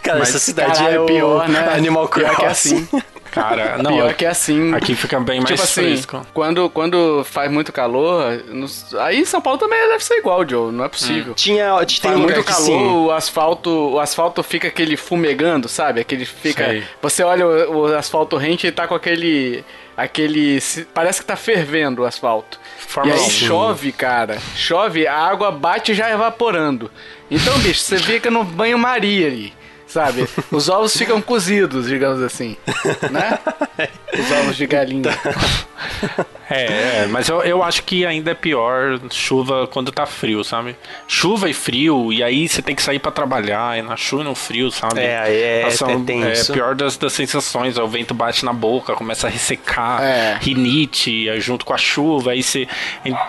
Cara, 0.01 0.17
Mas, 0.19 0.29
essa 0.29 0.39
cidade 0.39 0.79
caralho, 0.79 1.03
é 1.03 1.05
pior, 1.05 1.47
né? 1.47 1.73
Animal 1.75 2.07
Pior 2.09 2.29
que 2.35 2.41
é 2.41 2.45
Crossing. 2.45 2.75
assim. 2.91 3.03
Cara, 3.31 3.77
não, 3.83 3.91
Pior 3.93 4.13
que 4.13 4.25
é 4.25 4.29
assim. 4.29 4.73
aqui 4.73 4.95
fica 4.95 5.19
bem 5.19 5.39
mais 5.39 5.49
tipo 5.51 5.61
assim, 5.63 5.81
fresco. 5.83 6.25
quando, 6.33 6.69
quando 6.69 7.23
faz 7.23 7.51
muito 7.51 7.71
calor, 7.71 8.43
nos- 8.49 8.93
aí 8.95 9.19
em 9.19 9.25
São 9.25 9.41
Paulo 9.41 9.59
também 9.59 9.79
deve 9.89 10.03
ser 10.03 10.15
igual, 10.15 10.47
Joe, 10.47 10.71
não 10.71 10.83
é 10.85 10.89
possível. 10.89 11.33
Tinha, 11.33 11.75
tem 11.85 11.97
Faz 11.99 12.15
um 12.15 12.21
lugar 12.21 12.35
muito 12.35 12.47
calor, 12.47 12.65
sim. 12.65 12.87
o 12.87 13.11
asfalto, 13.11 13.69
o 13.69 13.99
asfalto 13.99 14.41
fica 14.43 14.67
aquele 14.67 14.97
fumegando, 14.97 15.67
sabe? 15.67 16.01
Aquele 16.01 16.25
fica. 16.25 16.65
Sei. 16.65 16.83
Você 17.01 17.23
olha 17.23 17.45
o, 17.47 17.77
o 17.89 17.95
asfalto 17.95 18.37
rente 18.37 18.67
e 18.67 18.71
tá 18.71 18.87
com 18.87 18.95
aquele. 18.95 19.63
aquele. 19.95 20.59
Parece 20.93 21.21
que 21.21 21.25
tá 21.27 21.35
fervendo 21.35 22.01
o 22.01 22.05
asfalto. 22.05 22.59
Forma 22.77 23.11
e 23.11 23.13
aí 23.13 23.19
um. 23.19 23.29
chove, 23.29 23.91
cara. 23.91 24.37
Chove, 24.55 25.05
a 25.07 25.15
água 25.15 25.51
bate 25.51 25.93
já 25.93 26.09
evaporando. 26.11 26.89
Então, 27.29 27.57
bicho, 27.59 27.81
você 27.81 27.97
fica 27.97 28.31
no 28.31 28.43
banho-maria 28.43 29.27
ali. 29.27 29.53
Sabe? 29.87 30.27
Os 30.51 30.67
ovos 30.67 30.95
ficam 30.95 31.21
cozidos, 31.21 31.87
digamos 31.87 32.21
assim. 32.21 32.57
Né? 33.09 33.39
Os 34.13 34.31
ovos 34.31 34.57
de 34.57 34.67
galinha. 34.67 35.11
É, 36.49 37.03
é, 37.03 37.07
mas 37.09 37.27
eu, 37.29 37.41
eu 37.41 37.61
acho 37.63 37.83
que 37.83 38.05
ainda 38.05 38.31
é 38.31 38.33
pior 38.33 38.99
chuva 39.11 39.67
quando 39.67 39.91
tá 39.91 40.05
frio, 40.05 40.43
sabe? 40.43 40.75
Chuva 41.07 41.49
e 41.49 41.53
frio, 41.53 42.11
e 42.13 42.23
aí 42.23 42.47
você 42.47 42.61
tem 42.61 42.75
que 42.75 42.81
sair 42.81 42.99
pra 42.99 43.11
trabalhar, 43.11 43.77
é 43.77 43.81
na 43.81 43.95
chuva 43.97 44.23
e 44.23 44.25
no 44.25 44.35
frio, 44.35 44.71
sabe? 44.71 44.99
É, 44.99 45.61
é, 45.61 45.63
Nossa, 45.65 45.85
é 45.85 46.31
é 46.31 46.53
pior 46.53 46.75
das, 46.75 46.97
das 46.97 47.13
sensações, 47.13 47.77
o 47.77 47.87
vento 47.87 48.13
bate 48.13 48.45
na 48.45 48.53
boca, 48.53 48.93
começa 48.93 49.27
a 49.27 49.29
ressecar, 49.29 50.01
É. 50.01 50.37
rinite, 50.41 51.29
aí 51.29 51.39
junto 51.41 51.65
com 51.65 51.73
a 51.73 51.77
chuva, 51.77 52.31
aí 52.31 52.41
você 52.43 52.67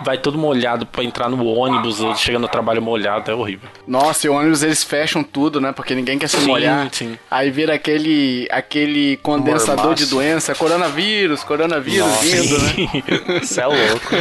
vai 0.04 0.18
todo 0.18 0.38
molhado 0.38 0.86
pra 0.86 1.02
entrar 1.04 1.28
no 1.28 1.44
ônibus, 1.44 2.00
ou 2.00 2.14
chega 2.16 2.38
no 2.38 2.48
trabalho 2.48 2.80
molhado, 2.82 3.30
é 3.30 3.34
horrível. 3.34 3.68
Nossa, 3.86 4.26
e 4.26 4.30
o 4.30 4.34
ônibus 4.34 4.62
eles 4.62 4.82
fecham 4.84 5.22
tudo, 5.22 5.60
né? 5.60 5.72
Porque 5.72 5.94
ninguém 5.94 6.18
quer 6.18 6.28
se 6.28 6.38
Sim, 6.38 6.46
molhar. 6.46 6.88
sim. 6.92 7.18
Aí 7.30 7.50
vira 7.50 7.74
aquele 7.74 8.46
aquele 8.50 9.16
condensador 9.18 9.76
Mormaço. 9.76 10.04
de 10.04 10.10
doença, 10.10 10.54
coronavírus, 10.54 11.42
coronavírus 11.42 12.20
vindo, 12.20 12.58
né? 12.58 13.02
Você 13.40 13.60
é 13.60 13.66
louco. 13.66 14.14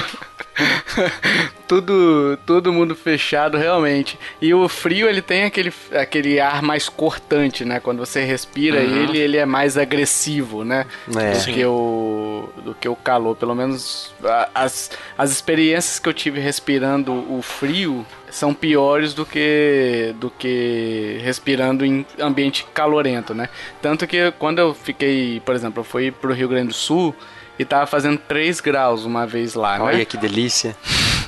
tudo, 1.68 2.38
todo 2.46 2.74
mundo 2.74 2.96
fechado 2.96 3.58
realmente. 3.58 4.18
E 4.42 4.54
o 4.54 4.68
frio 4.68 5.08
ele 5.08 5.22
tem 5.22 5.44
aquele, 5.44 5.72
aquele 5.92 6.40
ar 6.40 6.62
mais 6.62 6.90
cortante, 6.90 7.64
né? 7.64 7.80
Quando 7.80 8.00
você 8.00 8.24
respira 8.24 8.80
uhum. 8.80 9.04
ele, 9.04 9.18
ele 9.18 9.38
é 9.38 9.46
mais 9.46 9.78
agressivo, 9.78 10.64
né? 10.64 10.86
É. 11.16 11.32
Do, 11.32 11.54
que 11.54 11.66
o, 11.66 12.50
do 12.64 12.74
que 12.74 12.90
o 12.90 12.96
calor. 12.96 13.36
Pelo 13.36 13.54
menos 13.54 14.14
as, 14.54 14.92
as 15.18 15.32
experiências 15.32 16.00
que 16.00 16.10
eu 16.10 16.14
tive 16.14 16.40
respirando 16.40 17.14
o 17.14 17.42
frio 17.42 18.06
são 18.30 18.54
piores 18.54 19.14
do 19.14 19.26
que 19.26 20.14
do 20.20 20.30
que 20.30 21.20
respirando 21.22 21.86
em 21.86 22.06
ambiente 22.20 22.66
calorento, 22.74 23.34
né? 23.34 23.50
Tanto 23.82 24.08
que 24.08 24.32
quando 24.40 24.60
eu 24.60 24.74
fiquei, 24.74 25.40
por 25.42 25.56
exemplo, 25.56 25.82
eu 25.82 25.86
fui 25.86 26.12
pro 26.12 26.34
Rio 26.34 26.48
Grande 26.48 26.70
do 26.70 26.74
Sul 26.74 27.16
e 27.58 27.66
tava 27.66 27.86
fazendo 27.86 28.18
3 28.18 28.60
graus 28.62 29.06
uma 29.06 29.26
vez 29.26 29.54
lá, 29.56 29.78
né? 29.78 29.84
Olha 29.84 30.06
que 30.06 30.18
delícia. 30.18 30.76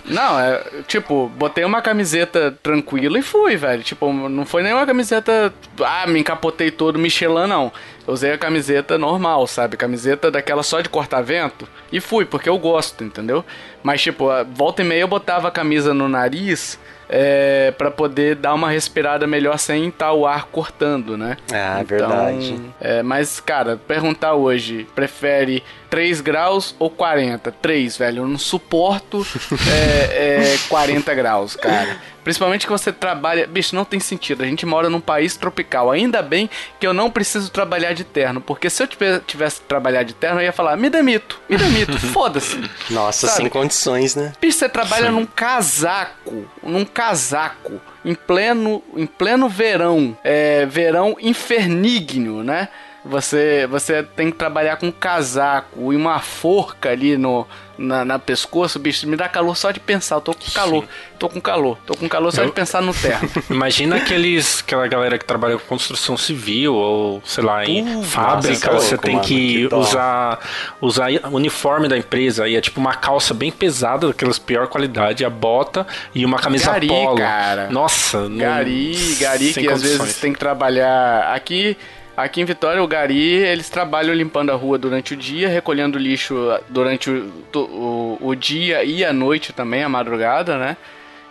Não, 0.05 0.39
é 0.39 0.63
tipo, 0.87 1.31
botei 1.35 1.63
uma 1.63 1.81
camiseta 1.81 2.57
tranquila 2.63 3.19
e 3.19 3.21
fui, 3.21 3.55
velho. 3.55 3.83
Tipo, 3.83 4.11
não 4.11 4.45
foi 4.45 4.63
nenhuma 4.63 4.85
camiseta, 4.85 5.53
ah, 5.79 6.07
me 6.07 6.19
encapotei 6.19 6.71
todo 6.71 6.97
Michelin, 6.97 7.47
não. 7.47 7.71
Eu 8.09 8.13
usei 8.13 8.31
a 8.31 8.37
camiseta 8.39 8.97
normal, 8.97 9.45
sabe? 9.45 9.77
Camiseta 9.77 10.31
daquela 10.31 10.63
só 10.63 10.81
de 10.81 10.89
cortar 10.89 11.21
vento. 11.21 11.69
E 11.91 11.99
fui, 11.99 12.25
porque 12.25 12.49
eu 12.49 12.57
gosto, 12.57 13.03
entendeu? 13.03 13.45
Mas, 13.83 14.01
tipo, 14.01 14.25
volta 14.51 14.81
e 14.81 14.85
meia 14.85 15.01
eu 15.01 15.07
botava 15.07 15.47
a 15.47 15.51
camisa 15.51 15.93
no 15.93 16.09
nariz 16.09 16.79
é, 17.07 17.71
para 17.77 17.91
poder 17.91 18.35
dar 18.35 18.55
uma 18.55 18.71
respirada 18.71 19.27
melhor 19.27 19.59
sem 19.59 19.89
estar 19.89 20.07
tá 20.07 20.13
o 20.13 20.25
ar 20.25 20.45
cortando, 20.45 21.15
né? 21.15 21.37
Ah, 21.53 21.81
então, 21.81 21.85
verdade. 21.85 22.59
É, 22.81 23.03
mas, 23.03 23.39
cara, 23.39 23.77
perguntar 23.77 24.33
hoje, 24.33 24.87
prefere 24.95 25.63
3 25.87 26.19
graus 26.19 26.75
ou 26.79 26.89
40? 26.89 27.51
3, 27.61 27.95
velho. 27.95 28.23
Eu 28.23 28.27
não 28.27 28.39
suporto 28.39 29.23
é, 29.71 30.53
é, 30.55 30.57
40 30.67 31.13
graus, 31.13 31.55
cara. 31.55 31.95
Principalmente 32.29 32.67
que 32.67 32.71
você 32.71 32.93
trabalha. 32.93 33.47
Bicho, 33.47 33.75
não 33.75 33.83
tem 33.83 33.99
sentido. 33.99 34.43
A 34.43 34.45
gente 34.45 34.63
mora 34.63 34.87
num 34.87 35.01
país 35.01 35.35
tropical. 35.35 35.89
Ainda 35.89 36.21
bem 36.21 36.47
que 36.79 36.85
eu 36.85 36.93
não 36.93 37.09
preciso 37.09 37.49
trabalhar 37.49 37.93
de 37.93 38.03
terno. 38.03 38.39
Porque 38.39 38.69
se 38.69 38.83
eu 38.83 38.87
tivesse 38.87 39.61
que 39.61 39.67
trabalhar 39.67 40.03
de 40.03 40.13
terno, 40.13 40.39
eu 40.39 40.45
ia 40.45 40.53
falar: 40.53 40.77
me 40.77 40.91
demito, 40.91 41.41
me 41.49 41.57
demito, 41.57 41.97
foda-se. 42.13 42.61
Nossa, 42.91 43.25
Sabe? 43.25 43.37
sem 43.37 43.49
condições, 43.49 44.13
né? 44.13 44.33
Bicho, 44.39 44.59
você 44.59 44.69
trabalha 44.69 45.07
Sim. 45.07 45.13
num 45.13 45.25
casaco. 45.25 46.47
Num 46.61 46.85
casaco. 46.85 47.81
Em 48.05 48.13
pleno, 48.13 48.83
em 48.95 49.07
pleno 49.07 49.49
verão. 49.49 50.15
É, 50.23 50.67
verão 50.67 51.17
infernígneo, 51.19 52.43
né? 52.43 52.67
Você, 53.09 53.65
você 53.67 54.03
tem 54.03 54.29
que 54.29 54.37
trabalhar 54.37 54.77
com 54.77 54.87
um 54.87 54.91
casaco 54.91 55.91
e 55.91 55.95
uma 55.95 56.19
forca 56.19 56.89
ali 56.91 57.17
no, 57.17 57.47
na, 57.75 58.05
na 58.05 58.19
pescoço, 58.19 58.77
bicho, 58.77 59.07
me 59.07 59.15
dá 59.15 59.27
calor 59.27 59.55
só 59.55 59.71
de 59.71 59.79
pensar. 59.79 60.17
Eu 60.17 60.21
tô 60.21 60.33
com 60.35 60.51
calor, 60.51 60.85
tô 61.17 61.27
com 61.27 61.41
calor, 61.41 61.77
tô 61.87 61.95
com 61.95 62.07
calor 62.07 62.31
só 62.31 62.41
Eu... 62.41 62.47
de 62.47 62.51
pensar 62.51 62.83
no 62.83 62.93
terno. 62.93 63.27
Imagina 63.49 63.95
aqueles, 63.95 64.59
aquela 64.59 64.85
galera 64.87 65.17
que 65.17 65.25
trabalha 65.25 65.57
com 65.57 65.65
construção 65.65 66.15
civil 66.17 66.75
ou, 66.75 67.19
sei 67.25 67.43
lá, 67.43 67.65
em 67.65 67.97
uh, 67.97 68.03
fábrica, 68.03 68.71
nossa, 68.73 68.85
você 68.85 68.95
louco, 68.95 69.05
tem 69.05 69.15
mano, 69.15 69.27
que, 69.27 69.67
que 69.67 69.75
usar, 69.75 70.39
usar 70.79 71.09
uniforme 71.31 71.87
da 71.87 71.97
empresa 71.97 72.43
aí, 72.43 72.55
é 72.55 72.61
tipo 72.61 72.79
uma 72.79 72.93
calça 72.93 73.33
bem 73.33 73.51
pesada, 73.51 74.07
daquelas 74.07 74.37
pior 74.37 74.67
qualidade, 74.67 75.25
a 75.25 75.29
bota 75.31 75.87
e 76.13 76.23
uma 76.25 76.37
camisa 76.37 76.73
gari, 76.73 76.87
polo. 76.87 77.17
cara. 77.17 77.69
Nossa, 77.71 78.27
Gari, 78.29 78.95
não... 78.95 79.19
gari 79.19 79.53
que 79.53 79.65
condições. 79.65 79.71
às 79.71 79.81
vezes 79.81 80.19
tem 80.19 80.31
que 80.31 80.39
trabalhar 80.39 81.33
aqui 81.33 81.75
Aqui 82.19 82.41
em 82.41 82.45
Vitória, 82.45 82.83
o 82.83 82.87
Gari, 82.87 83.35
eles 83.35 83.69
trabalham 83.69 84.13
limpando 84.13 84.49
a 84.49 84.55
rua 84.55 84.77
durante 84.77 85.13
o 85.13 85.17
dia, 85.17 85.47
recolhendo 85.47 85.97
lixo 85.97 86.35
durante 86.67 87.09
o, 87.09 87.31
o, 87.55 88.17
o 88.19 88.35
dia 88.35 88.83
e 88.83 89.05
a 89.05 89.13
noite 89.13 89.53
também, 89.53 89.83
a 89.83 89.87
madrugada, 89.87 90.57
né? 90.57 90.75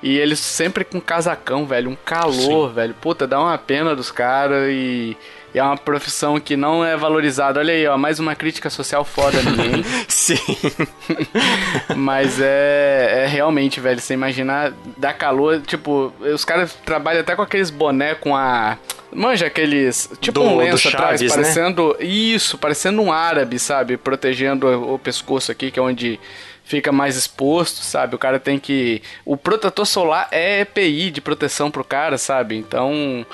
E 0.02 0.16
eles 0.16 0.38
sempre 0.38 0.86
com 0.86 0.98
casacão, 0.98 1.66
velho, 1.66 1.90
um 1.90 1.94
calor, 1.94 2.68
Sim. 2.70 2.74
velho. 2.74 2.94
Puta, 2.94 3.26
dá 3.26 3.38
uma 3.38 3.58
pena 3.58 3.94
dos 3.94 4.10
caras 4.10 4.66
e, 4.70 5.14
e, 5.54 5.58
é 5.58 5.62
uma 5.62 5.76
profissão 5.76 6.38
que 6.38 6.56
não 6.56 6.84
é 6.84 6.96
valorizada. 6.96 7.60
Olha 7.60 7.72
aí, 7.72 7.86
ó, 7.86 7.96
mais 7.96 8.18
uma 8.18 8.34
crítica 8.34 8.70
social 8.70 9.04
foda 9.04 9.40
ninguém. 9.42 9.84
Sim. 10.08 10.38
Mas 11.96 12.40
é, 12.40 13.24
é 13.24 13.26
realmente, 13.26 13.80
velho, 13.80 14.00
você 14.00 14.14
imaginar 14.14 14.72
dar 14.96 15.14
calor, 15.14 15.60
tipo, 15.62 16.12
os 16.20 16.44
caras 16.44 16.74
trabalham 16.84 17.20
até 17.20 17.34
com 17.34 17.42
aqueles 17.42 17.70
boné 17.70 18.14
com 18.14 18.36
a 18.36 18.78
Manja 19.12 19.46
aqueles. 19.46 20.10
Tipo 20.20 20.40
do, 20.40 20.46
um 20.46 20.56
lenço 20.58 20.88
atrás, 20.88 21.20
né? 21.20 21.28
parecendo. 21.28 21.96
Isso, 22.00 22.58
parecendo 22.58 23.00
um 23.00 23.12
árabe, 23.12 23.58
sabe? 23.58 23.96
Protegendo 23.96 24.66
o, 24.66 24.94
o 24.94 24.98
pescoço 24.98 25.50
aqui, 25.50 25.70
que 25.70 25.78
é 25.78 25.82
onde 25.82 26.20
fica 26.62 26.92
mais 26.92 27.16
exposto, 27.16 27.82
sabe? 27.82 28.14
O 28.14 28.18
cara 28.18 28.38
tem 28.38 28.58
que. 28.58 29.02
O 29.24 29.36
protetor 29.36 29.86
solar 29.86 30.28
é 30.30 30.60
EPI 30.60 31.10
de 31.10 31.20
proteção 31.20 31.70
pro 31.70 31.84
cara, 31.84 32.18
sabe? 32.18 32.56
Então. 32.56 33.24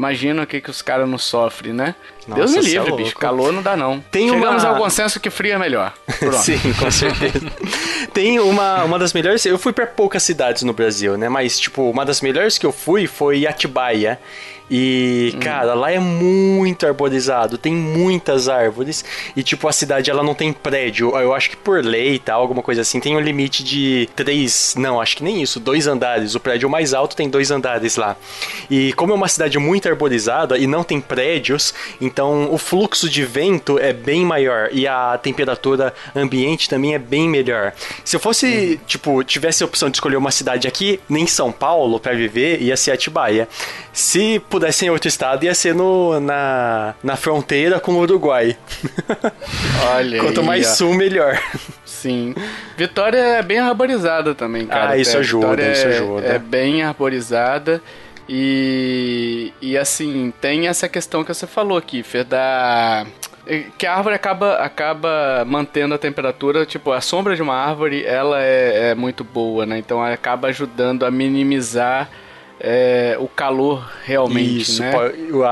Imagina 0.00 0.44
o 0.44 0.46
que, 0.46 0.62
que 0.62 0.70
os 0.70 0.80
caras 0.80 1.06
não 1.06 1.18
sofrem, 1.18 1.74
né? 1.74 1.94
Nossa, 2.30 2.40
Deus 2.40 2.52
me 2.52 2.58
é 2.58 2.62
livre, 2.62 2.92
é 2.92 2.96
bicho. 2.96 3.16
Calor 3.16 3.52
não 3.52 3.62
dá, 3.62 3.76
não. 3.76 4.00
Tem 4.10 4.28
Chegamos 4.28 4.62
uma... 4.62 4.70
ao 4.70 4.78
consenso 4.78 5.18
que 5.18 5.30
frio 5.30 5.54
é 5.54 5.58
melhor. 5.58 5.92
Sim, 6.42 6.58
com 6.78 6.90
certeza. 6.90 7.50
Tem 8.12 8.38
uma, 8.38 8.84
uma 8.84 8.98
das 8.98 9.12
melhores. 9.12 9.44
Eu 9.44 9.58
fui 9.58 9.72
para 9.72 9.86
poucas 9.86 10.22
cidades 10.22 10.62
no 10.62 10.72
Brasil, 10.72 11.18
né? 11.18 11.28
Mas, 11.28 11.58
tipo, 11.58 11.90
uma 11.90 12.04
das 12.04 12.20
melhores 12.20 12.56
que 12.56 12.64
eu 12.64 12.72
fui 12.72 13.06
foi 13.06 13.46
Atibaia. 13.46 14.18
E, 14.70 15.32
hum. 15.34 15.40
cara, 15.40 15.74
lá 15.74 15.90
é 15.90 15.98
muito 15.98 16.86
arborizado, 16.86 17.58
tem 17.58 17.74
muitas 17.74 18.48
árvores. 18.48 19.04
E, 19.34 19.42
tipo, 19.42 19.66
a 19.66 19.72
cidade 19.72 20.10
ela 20.10 20.22
não 20.22 20.34
tem 20.34 20.52
prédio. 20.52 21.10
Eu 21.18 21.34
acho 21.34 21.50
que 21.50 21.56
por 21.56 21.84
lei 21.84 22.14
e 22.14 22.18
tal, 22.20 22.40
alguma 22.40 22.62
coisa 22.62 22.82
assim, 22.82 23.00
tem 23.00 23.16
um 23.16 23.20
limite 23.20 23.64
de 23.64 24.08
três. 24.14 24.74
Não, 24.78 25.00
acho 25.00 25.16
que 25.16 25.24
nem 25.24 25.42
isso, 25.42 25.58
dois 25.58 25.88
andares. 25.88 26.36
O 26.36 26.40
prédio 26.40 26.70
mais 26.70 26.94
alto 26.94 27.16
tem 27.16 27.28
dois 27.28 27.50
andares 27.50 27.96
lá. 27.96 28.16
E 28.70 28.92
como 28.92 29.12
é 29.12 29.16
uma 29.16 29.28
cidade 29.28 29.58
muito 29.58 29.88
arborizada 29.88 30.56
e 30.56 30.68
não 30.68 30.84
tem 30.84 31.00
prédios, 31.00 31.74
então 32.00 32.19
o 32.22 32.58
fluxo 32.58 33.08
de 33.08 33.24
vento 33.24 33.78
é 33.78 33.92
bem 33.92 34.24
maior 34.24 34.68
e 34.72 34.86
a 34.86 35.18
temperatura 35.22 35.94
ambiente 36.14 36.68
também 36.68 36.94
é 36.94 36.98
bem 36.98 37.28
melhor. 37.28 37.72
Se 38.04 38.16
eu 38.16 38.20
fosse, 38.20 38.78
hum. 38.80 38.84
tipo, 38.86 39.24
tivesse 39.24 39.62
a 39.62 39.66
opção 39.66 39.90
de 39.90 39.96
escolher 39.96 40.16
uma 40.16 40.30
cidade 40.30 40.66
aqui, 40.66 41.00
nem 41.08 41.26
São 41.26 41.52
Paulo, 41.52 41.98
para 42.00 42.12
viver, 42.14 42.60
ia 42.60 42.76
ser 42.76 42.92
Atibaia. 42.92 43.48
Se 43.92 44.40
pudesse 44.48 44.86
em 44.86 44.90
outro 44.90 45.08
estado, 45.08 45.44
ia 45.44 45.54
ser 45.54 45.74
no, 45.74 46.20
na, 46.20 46.94
na 47.02 47.16
fronteira 47.16 47.80
com 47.80 47.92
o 47.92 47.98
Uruguai. 47.98 48.56
Olha 49.94 50.20
Quanto 50.20 50.40
aí, 50.40 50.46
mais 50.46 50.66
ó. 50.68 50.74
sul, 50.74 50.94
melhor. 50.94 51.40
Sim. 51.84 52.34
Vitória 52.76 53.18
é 53.18 53.42
bem 53.42 53.58
arborizada 53.58 54.34
também, 54.34 54.66
cara. 54.66 54.90
Ah, 54.90 54.96
isso 54.96 55.18
ajuda, 55.18 55.48
Vitória 55.48 55.72
isso 55.72 55.86
ajuda. 55.86 56.26
É, 56.26 56.34
é 56.36 56.38
bem 56.38 56.82
arborizada. 56.82 57.82
E, 58.32 59.52
e 59.60 59.76
assim, 59.76 60.32
tem 60.40 60.68
essa 60.68 60.88
questão 60.88 61.24
que 61.24 61.34
você 61.34 61.48
falou 61.48 61.76
aqui, 61.76 62.00
Fer, 62.00 62.24
da 62.24 63.04
que 63.76 63.84
a 63.84 63.96
árvore 63.96 64.14
acaba, 64.14 64.54
acaba 64.58 65.44
mantendo 65.44 65.94
a 65.94 65.98
temperatura, 65.98 66.64
tipo, 66.64 66.92
a 66.92 67.00
sombra 67.00 67.34
de 67.34 67.42
uma 67.42 67.56
árvore, 67.56 68.04
ela 68.04 68.40
é, 68.40 68.90
é 68.90 68.94
muito 68.94 69.24
boa, 69.24 69.66
né? 69.66 69.78
Então 69.78 69.98
ela 69.98 70.14
acaba 70.14 70.46
ajudando 70.46 71.04
a 71.04 71.10
minimizar 71.10 72.08
é, 72.60 73.16
o 73.18 73.26
calor 73.26 73.90
realmente, 74.04 74.60
Isso, 74.60 74.82
né? 74.82 74.92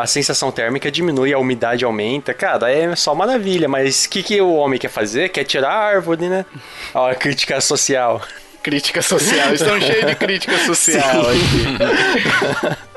a 0.00 0.06
sensação 0.06 0.52
térmica 0.52 0.88
diminui, 0.88 1.32
a 1.32 1.38
umidade 1.38 1.84
aumenta. 1.84 2.32
Cara, 2.32 2.70
é 2.70 2.94
só 2.94 3.12
maravilha, 3.12 3.68
mas 3.68 4.04
o 4.04 4.10
que, 4.10 4.22
que 4.22 4.40
o 4.40 4.52
homem 4.54 4.78
quer 4.78 4.90
fazer? 4.90 5.30
Quer 5.30 5.42
tirar 5.42 5.70
a 5.70 5.78
árvore, 5.78 6.28
né? 6.28 6.46
Ó, 6.94 7.10
a 7.10 7.14
crítica 7.16 7.60
social. 7.60 8.22
Crítica 8.62 9.00
social, 9.02 9.54
estão 9.54 9.80
cheios 9.80 10.06
de 10.06 10.14
crítica 10.14 10.58
social 10.64 11.22
aqui. 11.30 12.88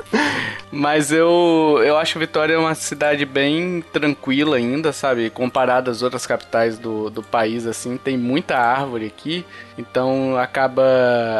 Mas 0.71 1.11
eu, 1.11 1.81
eu 1.83 1.97
acho 1.97 2.17
Vitória 2.17 2.57
uma 2.57 2.73
cidade 2.73 3.25
bem 3.25 3.83
tranquila 3.91 4.55
ainda, 4.55 4.93
sabe? 4.93 5.29
Comparada 5.29 5.91
às 5.91 6.01
outras 6.01 6.25
capitais 6.25 6.77
do, 6.77 7.09
do 7.09 7.21
país, 7.21 7.67
assim, 7.67 7.97
tem 7.97 8.17
muita 8.17 8.57
árvore 8.57 9.05
aqui. 9.05 9.45
Então 9.81 10.37
acaba, 10.37 10.83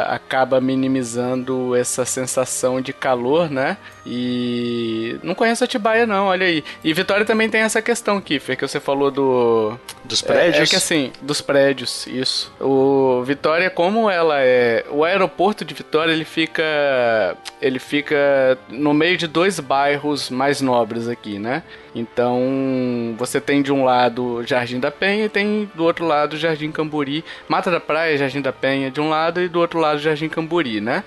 acaba 0.08 0.60
minimizando 0.60 1.76
essa 1.76 2.04
sensação 2.04 2.80
de 2.80 2.92
calor, 2.92 3.48
né? 3.48 3.76
E 4.04 5.16
não 5.22 5.34
conheço 5.34 5.62
Atibaia 5.62 6.06
não, 6.06 6.26
olha 6.26 6.46
aí. 6.46 6.64
E 6.82 6.92
Vitória 6.92 7.24
também 7.24 7.48
tem 7.48 7.60
essa 7.60 7.80
questão, 7.80 8.20
Kiffer, 8.20 8.56
que 8.56 8.66
você 8.66 8.80
falou 8.80 9.10
do... 9.10 9.78
Dos 10.04 10.20
prédios? 10.20 10.56
É, 10.56 10.62
é, 10.62 10.66
que 10.66 10.76
assim, 10.76 11.12
dos 11.22 11.40
prédios, 11.40 12.06
isso. 12.08 12.52
O 12.60 13.22
Vitória, 13.22 13.70
como 13.70 14.10
ela 14.10 14.40
é... 14.40 14.84
O 14.90 15.04
aeroporto 15.04 15.64
de 15.64 15.72
Vitória, 15.72 16.12
ele 16.12 16.24
fica... 16.24 16.64
Ele 17.60 17.78
fica 17.78 18.58
no 18.68 18.92
meio 18.92 19.16
de 19.16 19.28
dois 19.28 19.60
bairros 19.60 20.28
mais 20.28 20.60
nobres 20.60 21.06
aqui, 21.06 21.38
né? 21.38 21.62
Então, 21.94 23.14
você 23.18 23.40
tem 23.40 23.62
de 23.62 23.70
um 23.72 23.84
lado 23.84 24.42
Jardim 24.46 24.80
da 24.80 24.90
Penha 24.90 25.26
e 25.26 25.28
tem 25.28 25.70
do 25.74 25.84
outro 25.84 26.06
lado 26.06 26.36
Jardim 26.36 26.70
Camburi. 26.70 27.24
Mata 27.48 27.70
da 27.70 27.80
Praia, 27.80 28.16
Jardim 28.16 28.40
da 28.40 28.52
Penha 28.52 28.90
de 28.90 29.00
um 29.00 29.10
lado 29.10 29.40
e 29.40 29.48
do 29.48 29.60
outro 29.60 29.78
lado 29.78 29.98
Jardim 29.98 30.28
Camburi, 30.28 30.80
né? 30.80 31.04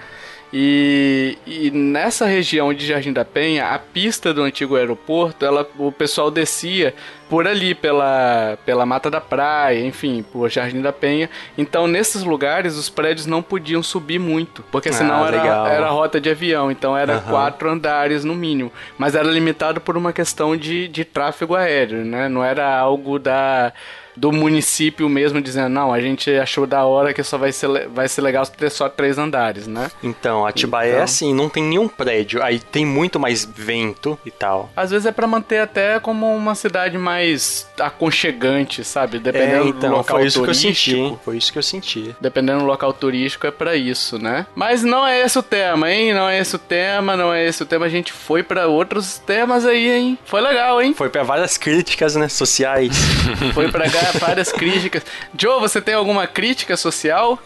E, 0.54 1.38
e, 1.46 1.72
nessa 1.72 2.26
região 2.26 2.74
de 2.74 2.86
Jardim 2.86 3.12
da 3.12 3.26
Penha, 3.26 3.68
a 3.68 3.80
pista 3.80 4.34
do 4.34 4.44
antigo 4.44 4.76
aeroporto, 4.76 5.46
ela, 5.46 5.68
o 5.78 5.92
pessoal 5.92 6.32
descia 6.32 6.94
por 7.30 7.48
ali, 7.48 7.74
pela, 7.74 8.58
pela 8.66 8.86
Mata 8.86 9.10
da 9.10 9.20
Praia, 9.20 9.84
enfim, 9.86 10.24
por 10.32 10.50
Jardim 10.50 10.82
da 10.82 10.94
Penha. 10.94 11.30
Então, 11.58 11.88
nesses 11.88 12.24
lugares, 12.24 12.76
os 12.76 12.88
prédios 12.90 13.26
não 13.26 13.42
podiam 13.42 13.82
subir 13.82 14.20
muito, 14.20 14.64
porque 14.72 14.94
senão 14.94 15.24
ah, 15.24 15.28
era, 15.28 15.70
era 15.70 15.90
rota 15.90 16.22
de 16.22 16.30
avião. 16.30 16.72
Então, 16.72 16.96
era 16.96 17.16
uhum. 17.16 17.22
quatro 17.22 17.70
andares 17.70 18.24
no 18.24 18.36
mínimo. 18.36 18.72
Mas 18.98 19.16
era 19.16 19.28
limitado 19.28 19.82
por 19.82 19.98
uma 19.98 20.14
questão 20.14 20.56
de, 20.56 20.88
de 20.88 21.04
tráfego 21.04 21.56
aéreo, 21.56 22.06
né? 22.06 22.30
Não 22.30 22.44
era 22.44 22.78
algo 22.78 23.18
da 23.18 23.74
do 24.15 24.32
município 24.32 25.10
mesmo 25.10 25.41
dizendo, 25.41 25.69
não, 25.69 25.93
a 25.93 25.99
gente 25.99 26.32
achou 26.32 26.65
da 26.65 26.84
hora 26.86 27.13
que 27.13 27.23
só 27.23 27.38
vai 27.38 27.51
ser, 27.51 27.88
vai 27.89 28.08
ser 28.08 28.21
legal 28.21 28.45
ter 28.45 28.69
só 28.69 28.88
três 28.88 29.17
andares, 29.17 29.67
né? 29.67 29.91
Então, 30.04 30.45
Atibaia 30.45 30.88
é 30.88 30.89
então... 30.91 31.01
é 31.01 31.04
assim, 31.04 31.34
não 31.34 31.49
tem 31.49 31.63
nenhum 31.63 31.88
prédio, 31.88 32.41
aí 32.41 32.60
tem 32.60 32.86
muito 32.86 33.19
mais 33.19 33.45
vento 33.45 34.17
e 34.25 34.32
tal. 34.32 34.69
Às 34.75 34.91
vezes 34.91 35.06
é 35.06 35.12
para 35.12 35.28
manter 35.28 35.60
até 35.60 35.99
como 35.99 36.34
uma 36.36 36.56
cidade 36.56 36.97
mais 36.97 37.67
aconchegante, 37.80 38.84
sabe? 38.84 39.19
Dependendo 39.19 39.65
é, 39.65 39.69
então, 39.69 39.89
do 39.91 39.97
local 39.97 40.17
foi 40.17 40.28
isso 40.28 40.41
turístico. 40.41 40.65
Que 40.65 40.91
eu 40.91 41.08
senti, 41.10 41.25
foi 41.25 41.38
isso 41.38 41.51
que 41.51 41.58
eu 41.58 41.63
senti. 41.63 42.15
Dependendo 42.19 42.60
do 42.60 42.65
local 42.65 42.93
turístico 42.93 43.47
é 43.47 43.51
para 43.51 43.75
isso, 43.75 44.17
né? 44.17 44.45
Mas 44.56 44.84
não 44.84 45.06
é 45.06 45.21
esse 45.21 45.38
o 45.38 45.43
tema, 45.43 45.91
hein? 45.91 46.13
Não 46.13 46.28
é 46.30 46.39
esse 46.39 46.56
o 46.56 46.60
tema, 46.60 47.15
não 47.15 47.34
é 47.34 47.45
esse 47.45 47.63
o 47.63 47.65
tema. 47.65 47.86
A 47.86 47.89
gente 47.89 48.13
foi 48.13 48.43
para 48.43 48.67
outros 48.67 49.17
temas 49.19 49.65
aí, 49.65 49.89
hein? 49.89 50.17
Foi 50.25 50.41
legal, 50.41 50.82
hein? 50.82 50.93
Foi 50.93 51.10
para 51.10 51.23
várias 51.23 51.58
críticas, 51.58 52.15
né, 52.15 52.28
sociais. 52.28 52.95
foi 53.54 53.71
para 53.71 53.88
várias 54.13 54.52
críticas. 54.52 55.04
Joe, 55.38 55.60
você 55.60 55.82
tem 55.82 55.94
alguma 55.94 56.28
crítica 56.28 56.76
social? 56.78 57.39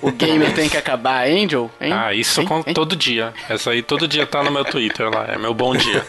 O 0.00 0.10
gamer 0.10 0.54
tem 0.54 0.68
que 0.68 0.76
acabar, 0.76 1.28
hein, 1.28 1.48
Joe? 1.48 1.68
Hein? 1.80 1.92
Ah, 1.92 2.14
isso 2.14 2.40
hein? 2.40 2.46
Com, 2.46 2.62
todo 2.62 2.96
dia. 2.96 3.32
Essa 3.48 3.70
aí 3.70 3.82
todo 3.82 4.08
dia 4.08 4.26
tá 4.26 4.42
no 4.42 4.50
meu 4.50 4.64
Twitter 4.64 5.08
lá, 5.08 5.26
é 5.28 5.38
meu 5.38 5.54
bom 5.54 5.76
dia. 5.76 6.04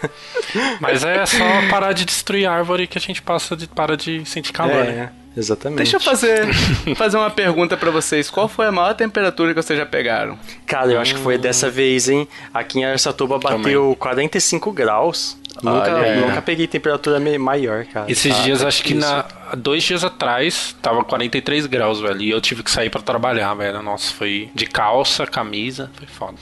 Mas 0.80 1.04
é 1.04 1.26
só 1.26 1.46
parar 1.70 1.94
de 1.94 2.06
destruir 2.06 2.46
árvore 2.46 2.88
que 2.88 2.98
a 2.98 3.02
gente 3.02 3.22
passa 3.22 3.56
de, 3.56 3.68
para 3.68 3.96
de 3.96 4.26
sentir 4.26 4.52
calor, 4.52 4.86
é. 4.86 4.92
né? 4.92 5.12
Exatamente. 5.38 5.78
Deixa 5.78 5.98
eu 5.98 6.00
fazer, 6.00 6.48
fazer 6.96 7.18
uma 7.18 7.30
pergunta 7.30 7.76
para 7.76 7.92
vocês. 7.92 8.30
Qual 8.30 8.48
foi 8.48 8.68
a 8.68 8.72
maior 8.72 8.94
temperatura 8.94 9.54
que 9.54 9.62
vocês 9.62 9.78
já 9.78 9.86
pegaram? 9.86 10.40
Cara, 10.66 10.92
eu 10.92 11.00
acho 11.00 11.16
que 11.16 11.20
foi 11.20 11.38
dessa 11.38 11.70
vez, 11.70 12.08
hein? 12.08 12.28
Aqui 12.54 12.80
em 12.80 12.86
Aracatuba 12.86 13.38
bateu 13.38 13.82
Também. 13.82 13.96
45 13.96 14.72
graus. 14.72 15.38
Nunca, 15.62 15.96
Olha, 15.96 16.16
nunca 16.16 16.42
peguei 16.42 16.68
temperatura 16.68 17.20
maior, 17.40 17.86
cara. 17.86 18.12
Esses 18.12 18.36
tá, 18.36 18.44
dias, 18.44 18.62
tá 18.62 18.68
acho 18.68 18.84
que 18.84 18.94
na, 18.94 19.26
dois 19.58 19.84
dias 19.84 20.04
atrás, 20.04 20.76
tava 20.82 21.04
43 21.04 21.66
graus, 21.66 22.02
velho. 22.02 22.22
E 22.22 22.30
eu 22.30 22.42
tive 22.42 22.62
que 22.62 22.70
sair 22.70 22.90
para 22.90 23.02
trabalhar, 23.02 23.54
velho. 23.54 23.82
Nossa, 23.82 24.14
foi 24.14 24.50
de 24.54 24.66
calça, 24.66 25.26
camisa, 25.26 25.90
foi 25.96 26.08
foda. 26.08 26.36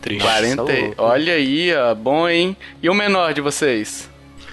Triste. 0.00 0.22
40, 0.22 0.64
olha 0.96 1.34
aí, 1.34 1.74
ó, 1.74 1.94
bom, 1.94 2.28
hein? 2.28 2.56
E 2.82 2.88
o 2.88 2.94
menor 2.94 3.34
de 3.34 3.40
vocês? 3.40 4.08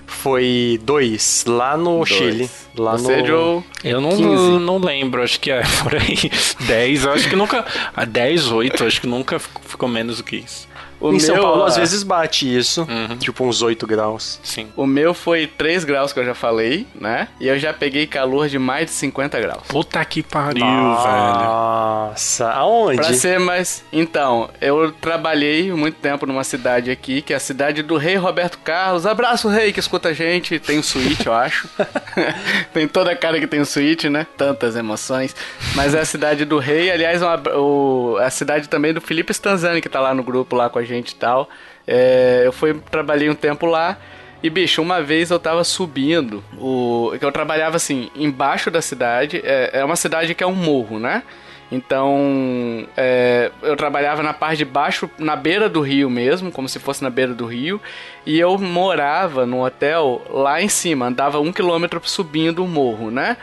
Foi 0.06 0.80
dois, 0.84 1.44
lá 1.48 1.78
no 1.78 1.98
dois. 1.98 2.10
Chile. 2.10 2.50
Lá 2.78 2.94
Você, 2.94 3.18
no... 3.18 3.26
Joe? 3.26 3.64
Eu 3.84 4.00
não, 4.00 4.12
não, 4.18 4.60
não, 4.60 4.78
lembro, 4.78 5.22
acho 5.22 5.40
que 5.40 5.52
é 5.52 5.62
por 5.84 5.96
aí. 5.96 6.32
10, 6.66 7.06
eu 7.06 7.12
acho 7.12 7.30
que 7.30 7.36
nunca. 7.36 7.66
10, 8.08 8.52
8, 8.52 8.86
acho 8.86 9.02
que 9.02 9.08
nunca 9.08 9.38
ficou 9.40 9.90
menos 9.90 10.18
do 10.18 10.24
que 10.24 10.38
isso. 10.38 10.68
O 11.00 11.10
em 11.10 11.12
meu, 11.12 11.20
São 11.20 11.38
Paulo, 11.38 11.64
às 11.64 11.78
vezes, 11.78 12.04
bate 12.04 12.58
isso. 12.58 12.88
Uhum. 12.90 13.18
Tipo 13.18 13.46
uns 13.46 13.62
8 13.62 13.86
graus. 13.86 14.40
Sim. 14.44 14.68
O 14.76 14.86
meu 14.86 15.14
foi 15.14 15.48
3 15.48 15.84
graus 15.84 16.14
que 16.14 16.20
eu 16.20 16.26
já 16.26 16.34
falei, 16.34 16.88
né? 16.96 17.28
E 17.40 17.48
eu 17.48 17.58
já 17.60 17.74
peguei 17.74 18.08
calor 18.08 18.48
de 18.48 18.58
mais 18.58 18.86
de 18.86 18.92
50 18.92 19.40
graus. 19.40 19.64
Puta 19.68 20.04
que 20.06 20.24
pariu, 20.24 20.66
Nossa. 20.66 21.08
velho. 21.08 21.18
Nossa, 21.18 22.50
aonde? 22.52 22.98
Pra 22.98 23.14
ser 23.14 23.40
mais. 23.40 23.84
Então, 23.92 24.50
eu 24.62 24.92
trabalhei 24.92 25.72
muito 25.72 25.96
tempo 25.96 26.26
numa 26.26 26.44
cidade 26.44 26.90
aqui, 26.90 27.22
que 27.22 27.34
é 27.34 27.36
a 27.36 27.40
cidade 27.40 27.82
do 27.84 27.98
Rei 27.98 28.16
Roberto 28.16 28.58
Carlos. 28.60 29.06
Abraço, 29.06 29.48
Rei, 29.50 29.72
que 29.72 29.80
escuta 29.80 30.10
a 30.10 30.14
gente. 30.14 30.60
Tem 30.60 30.80
um 30.80 30.84
suíte, 30.84 31.28
eu 31.28 31.34
acho. 31.34 31.70
tem 32.74 32.88
toda 32.88 33.12
a 33.12 33.16
cara 33.16 33.40
que 33.40 33.48
tem 33.48 33.62
um 33.62 33.66
suíte, 33.66 34.10
né? 34.10 34.26
Tantas 34.38 34.76
emoções. 34.76 35.36
Mas 35.76 35.94
é 35.94 36.00
a 36.00 36.06
cidade 36.06 36.46
do 36.46 36.58
Rei. 36.58 36.92
Aliás, 36.92 37.22
uma, 37.22 37.36
o, 37.56 38.18
a 38.18 38.30
cidade 38.30 38.68
também 38.68 38.94
do 38.94 39.02
Felipe 39.02 39.32
Stanzani, 39.32 39.82
que 39.82 39.90
tá 39.90 40.00
lá 40.00 40.14
no 40.14 40.24
grupo 40.24 40.56
lá 40.56 40.70
com 40.70 40.80
a 40.80 40.84
gente 40.88 41.12
e 41.12 41.16
tal. 41.16 41.50
É, 41.86 42.42
eu 42.46 42.52
fui, 42.52 42.74
trabalhei 42.90 43.30
um 43.30 43.36
tempo 43.36 43.66
lá. 43.66 43.98
E, 44.42 44.50
bicho, 44.50 44.82
uma 44.82 45.02
vez 45.02 45.32
eu 45.32 45.40
tava 45.40 45.64
subindo, 45.64 46.44
o 46.60 47.12
eu 47.20 47.32
trabalhava 47.32 47.76
assim, 47.76 48.12
embaixo 48.16 48.70
da 48.70 48.82
cidade, 48.82 49.42
é, 49.44 49.80
é 49.80 49.86
uma 49.86 49.96
cidade 49.96 50.36
que 50.36 50.44
é 50.44 50.48
um 50.48 50.54
morro, 50.54 51.00
né? 51.00 51.24
Então, 51.72 52.88
é, 52.96 53.52
eu 53.62 53.76
trabalhava 53.76 54.24
na 54.24 54.34
parte 54.34 54.60
de 54.60 54.66
baixo, 54.66 55.10
na 55.18 55.36
beira 55.36 55.68
do 55.68 55.82
rio 55.82 56.10
mesmo, 56.10 56.52
como 56.52 56.70
se 56.70 56.80
fosse 56.80 57.04
na 57.04 57.10
beira 57.10 57.34
do 57.34 57.46
rio, 57.46 57.82
e 58.26 58.40
eu 58.40 58.58
morava 58.58 59.46
no 59.46 59.66
hotel 59.66 60.22
lá 60.30 60.62
em 60.62 60.70
cima, 60.70 61.08
andava 61.08 61.40
um 61.40 61.52
quilômetro 61.52 62.00
subindo 62.06 62.64
o 62.64 62.68
morro, 62.68 63.12
né? 63.12 63.36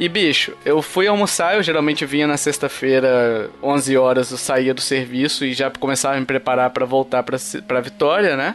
E 0.00 0.08
bicho, 0.08 0.56
eu 0.64 0.80
fui 0.80 1.06
almoçar, 1.06 1.56
eu 1.56 1.62
geralmente 1.62 2.06
vinha 2.06 2.26
na 2.26 2.38
sexta-feira, 2.38 3.50
11 3.62 3.98
horas, 3.98 4.30
eu 4.30 4.38
saía 4.38 4.72
do 4.72 4.80
serviço 4.80 5.44
e 5.44 5.52
já 5.52 5.70
começava 5.70 6.16
a 6.16 6.20
me 6.20 6.24
preparar 6.24 6.70
para 6.70 6.86
voltar 6.86 7.22
para 7.22 7.80
Vitória, 7.82 8.34
né? 8.34 8.54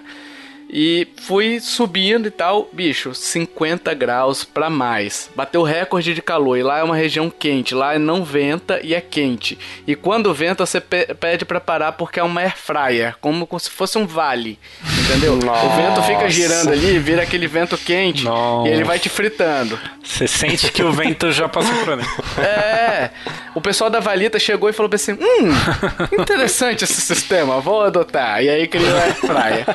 E 0.68 1.08
fui 1.22 1.60
subindo 1.60 2.28
e 2.28 2.32
tal, 2.32 2.68
bicho, 2.74 3.14
50 3.14 3.94
graus 3.94 4.44
para 4.44 4.72
mais. 4.72 5.30
Bateu 5.36 5.62
recorde 5.62 6.16
de 6.16 6.22
calor 6.24 6.58
e 6.58 6.64
lá 6.64 6.80
é 6.80 6.84
uma 6.84 6.96
região 6.96 7.30
quente, 7.30 7.76
lá 7.76 8.00
não 8.00 8.24
venta 8.24 8.80
e 8.84 8.96
é 8.96 9.00
quente. 9.00 9.56
E 9.86 9.96
quando 9.96 10.34
venta 10.34 10.66
você 10.66 10.82
pede 10.82 11.46
para 11.46 11.62
parar 11.62 11.92
porque 11.92 12.20
é 12.20 12.24
uma 12.24 12.42
air 12.42 12.58
fryer, 12.58 13.18
como 13.22 13.48
se 13.60 13.70
fosse 13.70 14.00
um 14.00 14.08
vale, 14.08 14.58
entendeu? 15.06 15.36
Nossa. 15.38 15.66
O 15.66 15.70
vento 15.76 16.04
fica 16.04 16.30
girando 16.30 16.72
ali, 16.72 17.00
vira 17.00 17.24
aquele 17.24 17.48
vento 17.48 17.78
quente 17.78 18.24
Nossa. 18.24 18.68
e 18.68 18.72
ele 18.72 18.84
vai 18.84 19.00
te 19.00 19.10
fritando. 19.10 19.80
Você 20.04 20.28
sente 20.28 20.72
que 20.72 20.84
o 20.84 20.92
vento 20.92 21.32
já 21.32 21.48
passou 21.48 21.74
por 21.76 21.94
ali. 21.94 22.04
É. 22.38 23.10
O 23.54 23.62
pessoal 23.62 23.90
da 23.90 24.00
Valita 24.00 24.38
chegou 24.38 24.70
e 24.70 24.74
falou 24.74 24.90
assim: 24.94 25.14
"Hum, 25.14 25.52
interessante 26.20 26.84
esse 26.84 27.00
sistema, 27.00 27.60
vou 27.62 27.82
adotar". 27.82 28.44
E 28.44 28.50
aí 28.50 28.68
criou 28.68 28.96
a 28.96 29.02
air 29.02 29.16
fryer. 29.16 29.66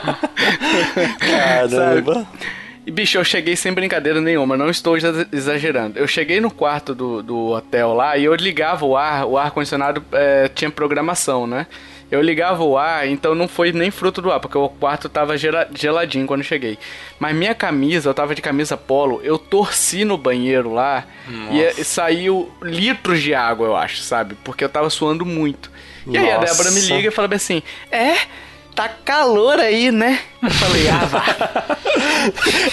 Caramba. 1.18 2.26
E, 2.86 2.90
bicho, 2.90 3.18
eu 3.18 3.24
cheguei 3.24 3.56
sem 3.56 3.72
brincadeira 3.72 4.20
nenhuma, 4.20 4.56
não 4.56 4.70
estou 4.70 4.96
exagerando. 5.32 5.98
Eu 5.98 6.06
cheguei 6.08 6.40
no 6.40 6.50
quarto 6.50 6.94
do, 6.94 7.22
do 7.22 7.48
hotel 7.50 7.92
lá 7.92 8.16
e 8.16 8.24
eu 8.24 8.34
ligava 8.34 8.84
o 8.84 8.96
ar, 8.96 9.26
o 9.26 9.36
ar-condicionado 9.36 10.02
é, 10.12 10.48
tinha 10.48 10.70
programação, 10.70 11.46
né? 11.46 11.66
Eu 12.10 12.20
ligava 12.20 12.62
o 12.64 12.76
ar, 12.76 13.06
então 13.08 13.34
não 13.34 13.46
foi 13.46 13.72
nem 13.72 13.90
fruto 13.90 14.20
do 14.20 14.32
ar, 14.32 14.40
porque 14.40 14.58
o 14.58 14.68
quarto 14.68 15.08
tava 15.08 15.34
geladinho 15.36 16.26
quando 16.26 16.42
cheguei. 16.42 16.76
Mas 17.18 17.34
minha 17.36 17.54
camisa, 17.54 18.10
eu 18.10 18.14
tava 18.14 18.34
de 18.34 18.42
camisa 18.42 18.76
polo, 18.76 19.20
eu 19.22 19.38
torci 19.38 20.04
no 20.04 20.18
banheiro 20.18 20.72
lá 20.72 21.04
e, 21.50 21.80
e, 21.80 21.84
saiu 21.84 22.50
litros 22.60 23.22
de 23.22 23.32
água, 23.32 23.66
eu 23.66 23.76
acho, 23.76 24.00
sabe? 24.02 24.34
Porque 24.42 24.64
eu 24.64 24.68
tava 24.68 24.90
suando 24.90 25.24
muito. 25.24 25.70
E 26.06 26.18
Nossa. 26.18 26.20
aí 26.20 26.32
a 26.32 26.38
Débora 26.38 26.70
me 26.72 26.80
liga 26.80 27.08
e 27.08 27.10
fala 27.12 27.32
assim: 27.34 27.62
É, 27.90 28.16
tá 28.74 28.88
calor 28.88 29.60
aí, 29.60 29.92
né? 29.92 30.18
Eu 30.42 30.50
falei, 30.50 30.88
ah, 30.88 31.04
vá. 31.04 31.78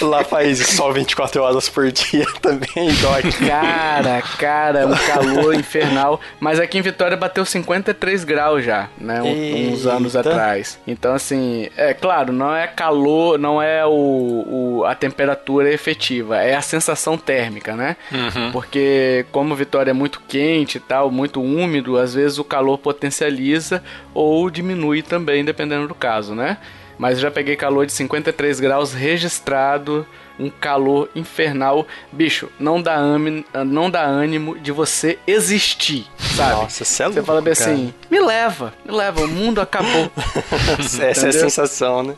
Lá 0.00 0.24
faz 0.24 0.58
só 0.58 0.90
24 0.90 1.42
horas 1.42 1.68
por 1.68 1.90
dia 1.90 2.26
também, 2.40 2.92
dói. 3.00 3.22
Cara, 3.46 4.22
cara, 4.38 4.86
um 4.86 4.96
calor 4.96 5.54
infernal. 5.54 6.20
Mas 6.40 6.58
aqui 6.58 6.78
em 6.78 6.82
Vitória 6.82 7.16
bateu 7.16 7.44
53 7.44 8.24
graus 8.24 8.64
já, 8.64 8.88
né? 8.98 9.22
Um, 9.22 9.72
uns 9.72 9.86
anos 9.86 10.16
atrás. 10.16 10.78
Então, 10.86 11.14
assim, 11.14 11.68
é 11.76 11.92
claro, 11.92 12.32
não 12.32 12.54
é 12.54 12.66
calor, 12.66 13.38
não 13.38 13.60
é 13.60 13.84
o, 13.84 13.90
o 13.90 14.84
a 14.86 14.94
temperatura 14.94 15.72
efetiva, 15.72 16.38
é 16.38 16.54
a 16.54 16.62
sensação 16.62 17.18
térmica, 17.18 17.74
né? 17.74 17.96
Uhum. 18.10 18.52
Porque 18.52 19.26
como 19.30 19.54
Vitória 19.54 19.90
é 19.90 19.94
muito 19.94 20.20
quente 20.26 20.76
e 20.78 20.80
tal, 20.80 21.10
muito 21.10 21.42
úmido, 21.42 21.98
às 21.98 22.14
vezes 22.14 22.38
o 22.38 22.44
calor 22.44 22.78
potencializa 22.78 23.82
ou 24.14 24.48
diminui 24.48 25.02
também, 25.02 25.44
dependendo 25.44 25.88
do 25.88 25.94
caso, 25.94 26.34
né? 26.34 26.58
Mas 26.98 27.20
já 27.20 27.30
peguei 27.30 27.54
calor 27.54 27.86
de 27.86 27.92
53 27.92 28.58
graus 28.58 28.92
registrado, 28.92 30.04
um 30.38 30.50
calor 30.50 31.08
infernal. 31.14 31.86
Bicho, 32.10 32.50
não 32.58 32.82
dá, 32.82 32.94
ânimo, 32.96 33.44
não 33.66 33.88
dá 33.88 34.02
ânimo 34.02 34.58
de 34.58 34.72
você 34.72 35.18
existir, 35.26 36.06
sabe? 36.18 36.52
Nossa, 36.52 36.84
você, 36.84 37.02
é 37.04 37.08
você 37.08 37.22
fala 37.22 37.40
bem 37.40 37.52
assim, 37.52 37.94
me 38.10 38.20
leva, 38.20 38.74
me 38.84 38.92
leva, 38.92 39.20
o 39.20 39.28
mundo 39.28 39.60
acabou. 39.60 40.10
Essa 41.00 41.26
é 41.26 41.28
a 41.28 41.32
sensação, 41.32 42.02
né? 42.02 42.14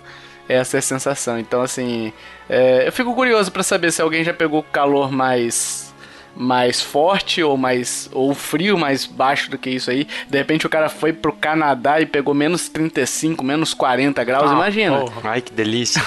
Essa 0.49 0.79
é 0.79 0.81
a 0.81 0.83
sensação. 0.83 1.39
Então, 1.39 1.63
assim, 1.63 2.13
é, 2.49 2.89
eu 2.89 2.93
fico 2.93 3.15
curioso 3.15 3.53
para 3.53 3.63
saber 3.63 3.93
se 3.93 4.03
alguém 4.03 4.25
já 4.25 4.35
pegou 4.35 4.63
calor 4.63 5.13
mais 5.13 5.90
mais 6.37 6.81
forte 6.81 7.43
ou 7.43 7.57
mais 7.57 8.09
ou 8.13 8.35
frio 8.35 8.79
mais 8.79 9.07
baixo 9.07 9.51
do 9.51 9.59
que 9.59 9.71
isso 9.71 9.91
aí. 9.91 10.07
De 10.29 10.39
repente 10.39 10.67
o 10.67 10.71
cara 10.71 10.89
foi 10.89 11.13
pro 11.13 11.33
Canadá 11.33 12.01
e 12.01 12.07
pegou 12.07 12.35
menos 12.35 12.69
35, 12.69 13.45
menos 13.45 13.75
40 13.75 14.23
graus, 14.25 14.51
ah, 14.51 14.55
imagina. 14.55 14.99
Porra. 14.99 15.31
Ai, 15.31 15.41
que 15.41 15.53
delícia. 15.53 16.03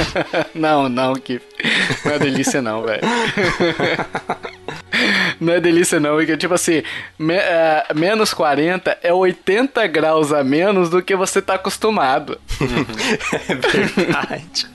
não, 0.54 0.88
não, 0.88 1.14
que 1.14 1.40
não 2.04 2.12
é 2.12 2.18
delícia 2.18 2.62
não, 2.62 2.82
velho. 2.82 3.02
não 5.40 5.52
é 5.52 5.60
delícia 5.60 6.00
não, 6.00 6.16
porque 6.16 6.36
tipo 6.36 6.54
assim, 6.54 6.82
me, 7.18 7.36
uh, 7.36 7.94
menos 7.94 8.32
40 8.32 8.98
é 9.02 9.12
80 9.12 9.86
graus 9.86 10.32
a 10.32 10.42
menos 10.42 10.90
do 10.90 11.02
que 11.02 11.14
você 11.16 11.40
tá 11.42 11.54
acostumado. 11.54 12.38
é 13.48 13.54
verdade. 13.54 14.66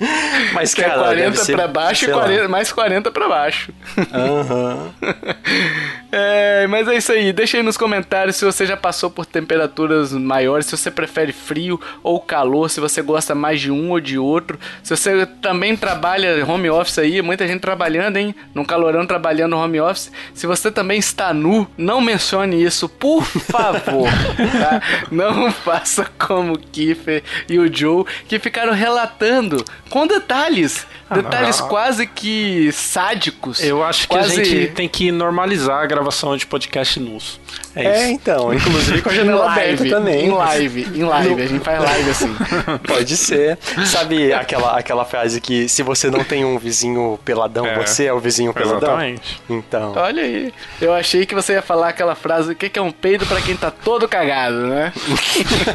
Mas, 0.54 0.74
que 0.76 0.82
é 0.82 0.86
cara, 0.86 1.02
é 1.02 1.06
40 1.06 1.44
ser, 1.44 1.56
pra 1.56 1.68
baixo 1.68 2.06
e 2.06 2.12
40, 2.12 2.48
mais 2.48 2.72
40 2.72 3.12
pra 3.12 3.28
baixo. 3.28 3.74
Aham. 4.14 4.94
Uhum. 5.02 5.12
é, 6.12 6.68
mas 6.68 6.88
é 6.88 6.96
isso 6.96 7.12
aí. 7.12 7.34
Deixa 7.34 7.58
aí 7.58 7.64
nos 7.64 7.78
comentários 7.78 8.36
se 8.36 8.46
você 8.46 8.66
já 8.66 8.78
passou 8.78 9.10
por 9.10 9.26
temperaturas 9.26 10.12
maiores, 10.12 10.66
se 10.66 10.78
você 10.78 10.92
prefere 10.92 11.32
frio 11.32 11.80
ou 12.04 12.20
calor, 12.20 12.70
se 12.70 12.80
você 12.80 13.02
gosta 13.02 13.34
mais 13.36 13.60
de 13.60 13.72
um 13.72 13.92
ou 13.92 14.00
de 14.00 14.18
outro. 14.18 14.60
Se 14.84 14.96
você 14.96 15.26
também 15.42 15.76
trabalha 15.76 16.46
home 16.46 16.70
office 16.70 17.00
aí, 17.00 17.22
muita 17.22 17.48
gente 17.48 17.62
trabalhando, 17.62 18.18
hein? 18.18 18.36
Num 18.54 18.66
calorão 18.66 19.06
trabalhando 19.06 19.58
home 19.58 19.80
office. 19.80 20.12
Se 20.34 20.46
você 20.56 20.70
também 20.70 21.00
está 21.00 21.34
nu, 21.34 21.68
não 21.78 22.02
mencione 22.02 22.62
isso, 22.62 22.90
por 22.90 23.24
favor. 23.24 24.10
tá? 24.60 24.82
Não 25.10 25.52
faça 25.52 26.06
como 26.20 26.54
o 26.54 26.60
Kiffer 26.60 27.24
e 27.48 27.58
o 27.58 27.74
Joe, 27.74 28.06
que 28.28 28.38
ficaram 28.38 28.74
relatando 28.74 29.64
com 29.90 30.06
detalhes. 30.06 30.86
Ah, 31.10 31.16
detalhes 31.16 31.60
não. 31.60 31.68
quase 31.68 32.08
que 32.08 32.72
sádicos. 32.72 33.62
Eu 33.62 33.84
acho 33.84 34.08
que 34.08 34.16
quase... 34.16 34.42
a 34.42 34.44
gente 34.44 34.72
tem 34.74 34.88
que 34.88 35.12
normalizar 35.12 35.84
a 35.84 35.86
gravação 35.86 36.38
de 36.38 36.46
podcast 36.46 37.00
nus. 37.00 37.40
É, 37.76 37.86
é 37.86 38.12
então, 38.12 38.54
inclusive 38.54 39.02
com 39.02 39.10
a 39.10 39.14
janela 39.14 39.52
aberta 39.52 39.90
também. 39.90 40.26
Em 40.26 40.32
live, 40.32 40.88
em 40.96 41.04
live, 41.04 41.36
no... 41.36 41.44
a 41.44 41.46
gente 41.46 41.64
faz 41.64 41.82
live 41.82 42.10
assim. 42.10 42.36
Pode 42.88 43.18
ser. 43.18 43.58
Sabe 43.86 44.34
aquela, 44.34 44.78
aquela 44.78 45.04
frase 45.06 45.42
que 45.42 45.68
se 45.68 45.84
você 45.84 46.10
não 46.10 46.24
tem 46.24 46.46
um 46.46 46.58
vizinho 46.58 47.20
peladão, 47.26 47.66
é. 47.66 47.76
você 47.76 48.06
é 48.06 48.14
o 48.14 48.20
vizinho 48.20 48.54
peladão? 48.54 48.90
Exatamente. 48.90 49.42
Então. 49.50 49.94
Olha 49.96 50.24
aí. 50.24 50.41
Eu 50.80 50.94
achei 50.94 51.26
que 51.26 51.36
você 51.36 51.54
ia 51.54 51.62
falar 51.62 51.90
aquela 51.90 52.16
frase, 52.16 52.52
o 52.52 52.56
que 52.56 52.78
é 52.78 52.82
um 52.82 52.92
peido 52.92 53.26
para 53.26 53.42
quem 53.42 53.56
tá 53.56 53.72
todo 53.72 54.08
cagado, 54.08 54.68
né? 54.68 54.94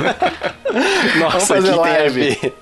Nossa, 1.18 1.30
Vamos 1.30 1.48
fazer 1.48 1.74
live. 1.74 2.52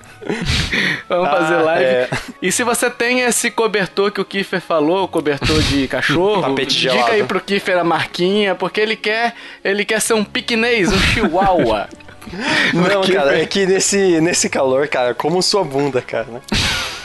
Vamos 1.07 1.27
ah, 1.27 1.31
fazer 1.31 1.55
live. 1.57 1.83
É. 1.83 2.09
E 2.41 2.51
se 2.51 2.63
você 2.63 2.89
tem 2.89 3.21
esse 3.21 3.51
cobertor 3.51 4.11
que 4.11 4.19
o 4.19 4.25
Kiffer 4.25 4.61
falou, 4.61 5.07
cobertor 5.07 5.61
de 5.63 5.87
cachorro, 5.87 6.55
dica 6.55 6.69
gelado. 6.69 7.11
aí 7.11 7.23
pro 7.23 7.39
Kiffer 7.39 7.77
a 7.77 7.83
marquinha, 7.83 8.55
porque 8.55 8.81
ele 8.81 8.95
quer, 8.95 9.33
ele 9.63 9.85
quer 9.85 10.01
ser 10.01 10.13
um 10.13 10.23
piquenês, 10.23 10.91
um 10.91 10.99
chihuahua. 10.99 11.87
Não, 12.73 13.01
cara, 13.03 13.39
é 13.39 13.45
que 13.45 13.65
nesse, 13.67 14.19
nesse 14.19 14.49
calor, 14.49 14.87
cara, 14.87 15.13
como 15.13 15.41
sua 15.43 15.63
bunda, 15.63 16.01
cara. 16.01 16.25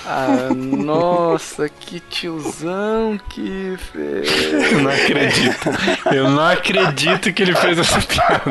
Ah, 0.07 0.49
nossa, 0.55 1.69
que 1.69 2.01
tiozão 2.01 3.19
que 3.29 3.77
fez. 3.93 4.73
Eu 4.73 4.83
não 4.83 4.91
acredito. 4.91 5.71
Eu 6.13 6.31
não 6.31 6.47
acredito 6.47 7.33
que 7.33 7.43
ele 7.43 7.55
fez 7.55 7.79
essa 7.79 8.01
piada. 8.01 8.43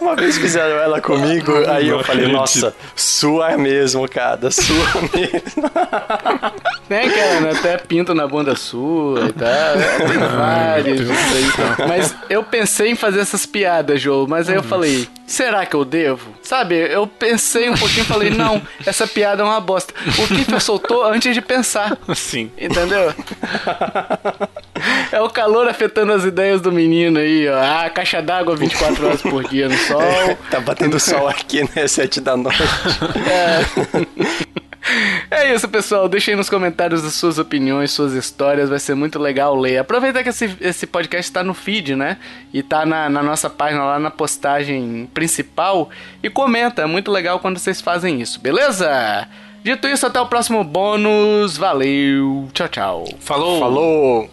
Uma 0.00 0.14
vez 0.16 0.38
fizeram 0.38 0.76
ela 0.76 1.00
comigo, 1.00 1.52
aí 1.68 1.88
eu 1.88 2.02
falei, 2.04 2.26
acredito. 2.26 2.32
nossa, 2.38 2.74
sua 2.94 3.56
mesmo, 3.56 4.08
cara, 4.08 4.50
sua 4.50 4.86
mesmo. 5.14 5.70
Tem 6.92 7.08
aquela, 7.08 7.40
né? 7.40 7.50
Até 7.52 7.78
pinto 7.78 8.14
na 8.14 8.26
bunda 8.28 8.54
sua 8.54 9.28
e 9.28 9.32
tal. 9.32 9.48
É, 9.48 9.98
tem 10.06 10.18
vários. 10.18 11.08
Mas 11.88 12.14
eu 12.28 12.44
pensei 12.44 12.90
em 12.90 12.94
fazer 12.94 13.20
essas 13.20 13.46
piadas, 13.46 13.98
João, 13.98 14.26
mas 14.28 14.50
aí 14.50 14.56
eu 14.56 14.62
falei, 14.62 15.08
será 15.26 15.64
que 15.64 15.74
eu 15.74 15.86
devo? 15.86 16.34
Sabe, 16.42 16.74
eu 16.74 17.06
pensei 17.06 17.70
um 17.70 17.76
pouquinho 17.76 18.02
e 18.02 18.06
falei, 18.06 18.28
não, 18.30 18.60
essa 18.84 19.06
piada 19.06 19.42
é 19.42 19.44
uma 19.44 19.58
bosta. 19.58 19.94
O 20.18 20.26
Kiffer 20.28 20.60
soltou 20.60 21.02
antes 21.04 21.32
de 21.34 21.40
pensar. 21.40 21.96
Sim. 22.14 22.50
Entendeu? 22.58 23.14
É 25.10 25.20
o 25.20 25.30
calor 25.30 25.68
afetando 25.68 26.12
as 26.12 26.24
ideias 26.24 26.60
do 26.60 26.70
menino 26.70 27.18
aí, 27.18 27.48
ó. 27.48 27.56
Ah, 27.58 27.88
caixa 27.88 28.20
d'água 28.20 28.54
24 28.54 29.06
horas 29.06 29.22
por 29.22 29.48
dia 29.48 29.68
no 29.68 29.78
sol. 29.78 30.02
É, 30.02 30.36
tá 30.50 30.60
batendo 30.60 31.00
sol 31.00 31.26
aqui, 31.28 31.62
né? 31.74 31.86
Sete 31.86 32.20
da 32.20 32.36
noite. 32.36 32.62
É. 33.30 34.61
É 35.30 35.54
isso, 35.54 35.68
pessoal. 35.68 36.08
Deixem 36.08 36.36
nos 36.36 36.50
comentários 36.50 37.04
as 37.04 37.14
suas 37.14 37.38
opiniões, 37.38 37.90
suas 37.90 38.12
histórias. 38.12 38.68
Vai 38.68 38.78
ser 38.78 38.94
muito 38.94 39.18
legal 39.18 39.56
ler. 39.56 39.78
Aproveita 39.78 40.22
que 40.22 40.28
esse, 40.28 40.56
esse 40.60 40.86
podcast 40.86 41.30
está 41.30 41.42
no 41.42 41.54
feed, 41.54 41.94
né? 41.94 42.18
E 42.52 42.62
tá 42.62 42.84
na, 42.84 43.08
na, 43.08 43.22
nossa 43.22 43.48
página 43.48 43.84
lá 43.84 43.98
na 43.98 44.10
postagem 44.10 45.08
principal. 45.14 45.88
E 46.22 46.28
comenta. 46.28 46.82
É 46.82 46.86
muito 46.86 47.10
legal 47.10 47.38
quando 47.38 47.58
vocês 47.58 47.80
fazem 47.80 48.20
isso, 48.20 48.40
beleza? 48.40 49.28
Dito 49.62 49.86
isso, 49.86 50.06
até 50.06 50.20
o 50.20 50.26
próximo 50.26 50.64
bônus. 50.64 51.56
Valeu. 51.56 52.48
Tchau, 52.52 52.68
tchau. 52.68 53.04
Falou. 53.20 53.60
Falou. 53.60 54.30